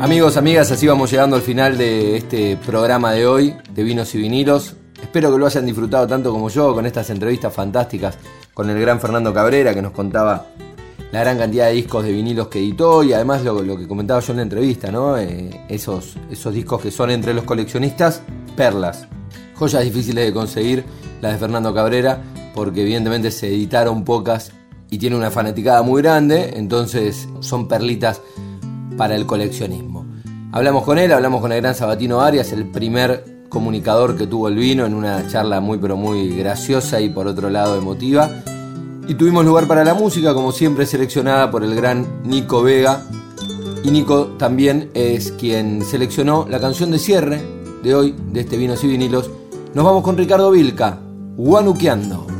[0.00, 4.18] Amigos, amigas, así vamos llegando al final de este programa de hoy de Vinos y
[4.18, 4.76] Vinilos.
[5.10, 8.16] Espero que lo hayan disfrutado tanto como yo con estas entrevistas fantásticas
[8.54, 10.46] con el gran Fernando Cabrera que nos contaba
[11.10, 14.32] la gran cantidad de discos de vinilos que editó y además lo, que comentaba yo
[14.32, 15.18] en la entrevista, ¿no?
[15.18, 18.22] Eh, esos, esos discos que son entre los coleccionistas
[18.54, 19.08] perlas,
[19.56, 20.84] joyas difíciles de conseguir,
[21.20, 22.22] las de Fernando Cabrera,
[22.54, 24.52] porque evidentemente se editaron pocas
[24.90, 28.20] y tiene una fanaticada muy grande, entonces son perlitas
[28.96, 30.06] para el coleccionismo.
[30.52, 34.54] Hablamos con él, hablamos con el gran Sabatino Arias, el primer comunicador que tuvo el
[34.54, 38.30] vino en una charla muy pero muy graciosa y por otro lado emotiva.
[39.06, 43.04] Y tuvimos lugar para la música, como siempre seleccionada por el gran Nico Vega.
[43.84, 48.82] Y Nico también es quien seleccionó la canción de cierre de hoy, de este Vinos
[48.84, 49.30] y Vinilos,
[49.74, 50.98] nos vamos con Ricardo Vilca,
[51.36, 52.39] Guanuqueando.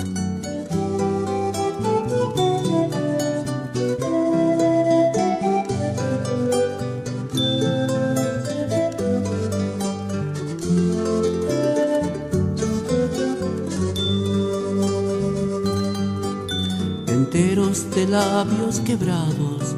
[18.51, 19.77] Labios quebrados,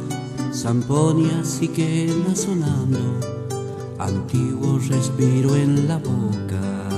[0.53, 2.99] zamponias y quedas sonando,
[3.99, 6.89] antiguo respiro en la boca,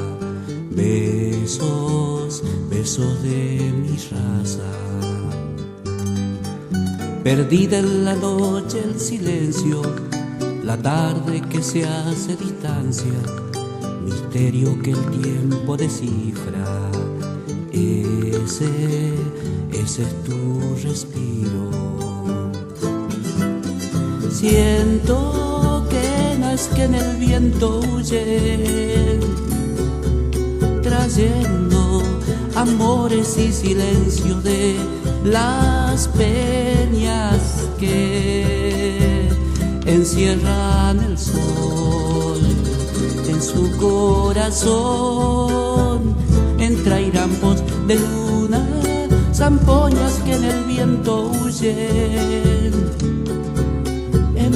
[0.70, 4.70] besos, besos de mi raza.
[7.22, 9.82] Perdida en la noche el silencio,
[10.62, 13.12] la tarde que se hace distancia,
[14.04, 16.90] misterio que el tiempo descifra.
[17.72, 19.14] Ese,
[19.72, 21.63] ese es tu respiro.
[24.34, 29.20] Siento que no que en el viento huye,
[30.82, 32.02] trayendo
[32.56, 34.74] amores y silencio de
[35.24, 39.28] las peñas que
[39.86, 42.40] encierran el sol
[43.28, 45.14] en su corazón
[46.58, 48.66] entre rampos de luna,
[49.32, 53.13] zampoñas que en el viento huyen.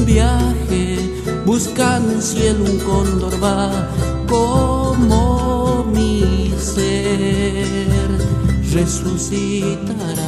[0.09, 0.97] Viaje,
[1.45, 3.91] buscando cielo, un cóndor va
[4.27, 8.09] como mi ser.
[8.73, 10.25] Resucitará,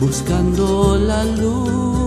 [0.00, 2.01] buscando la luz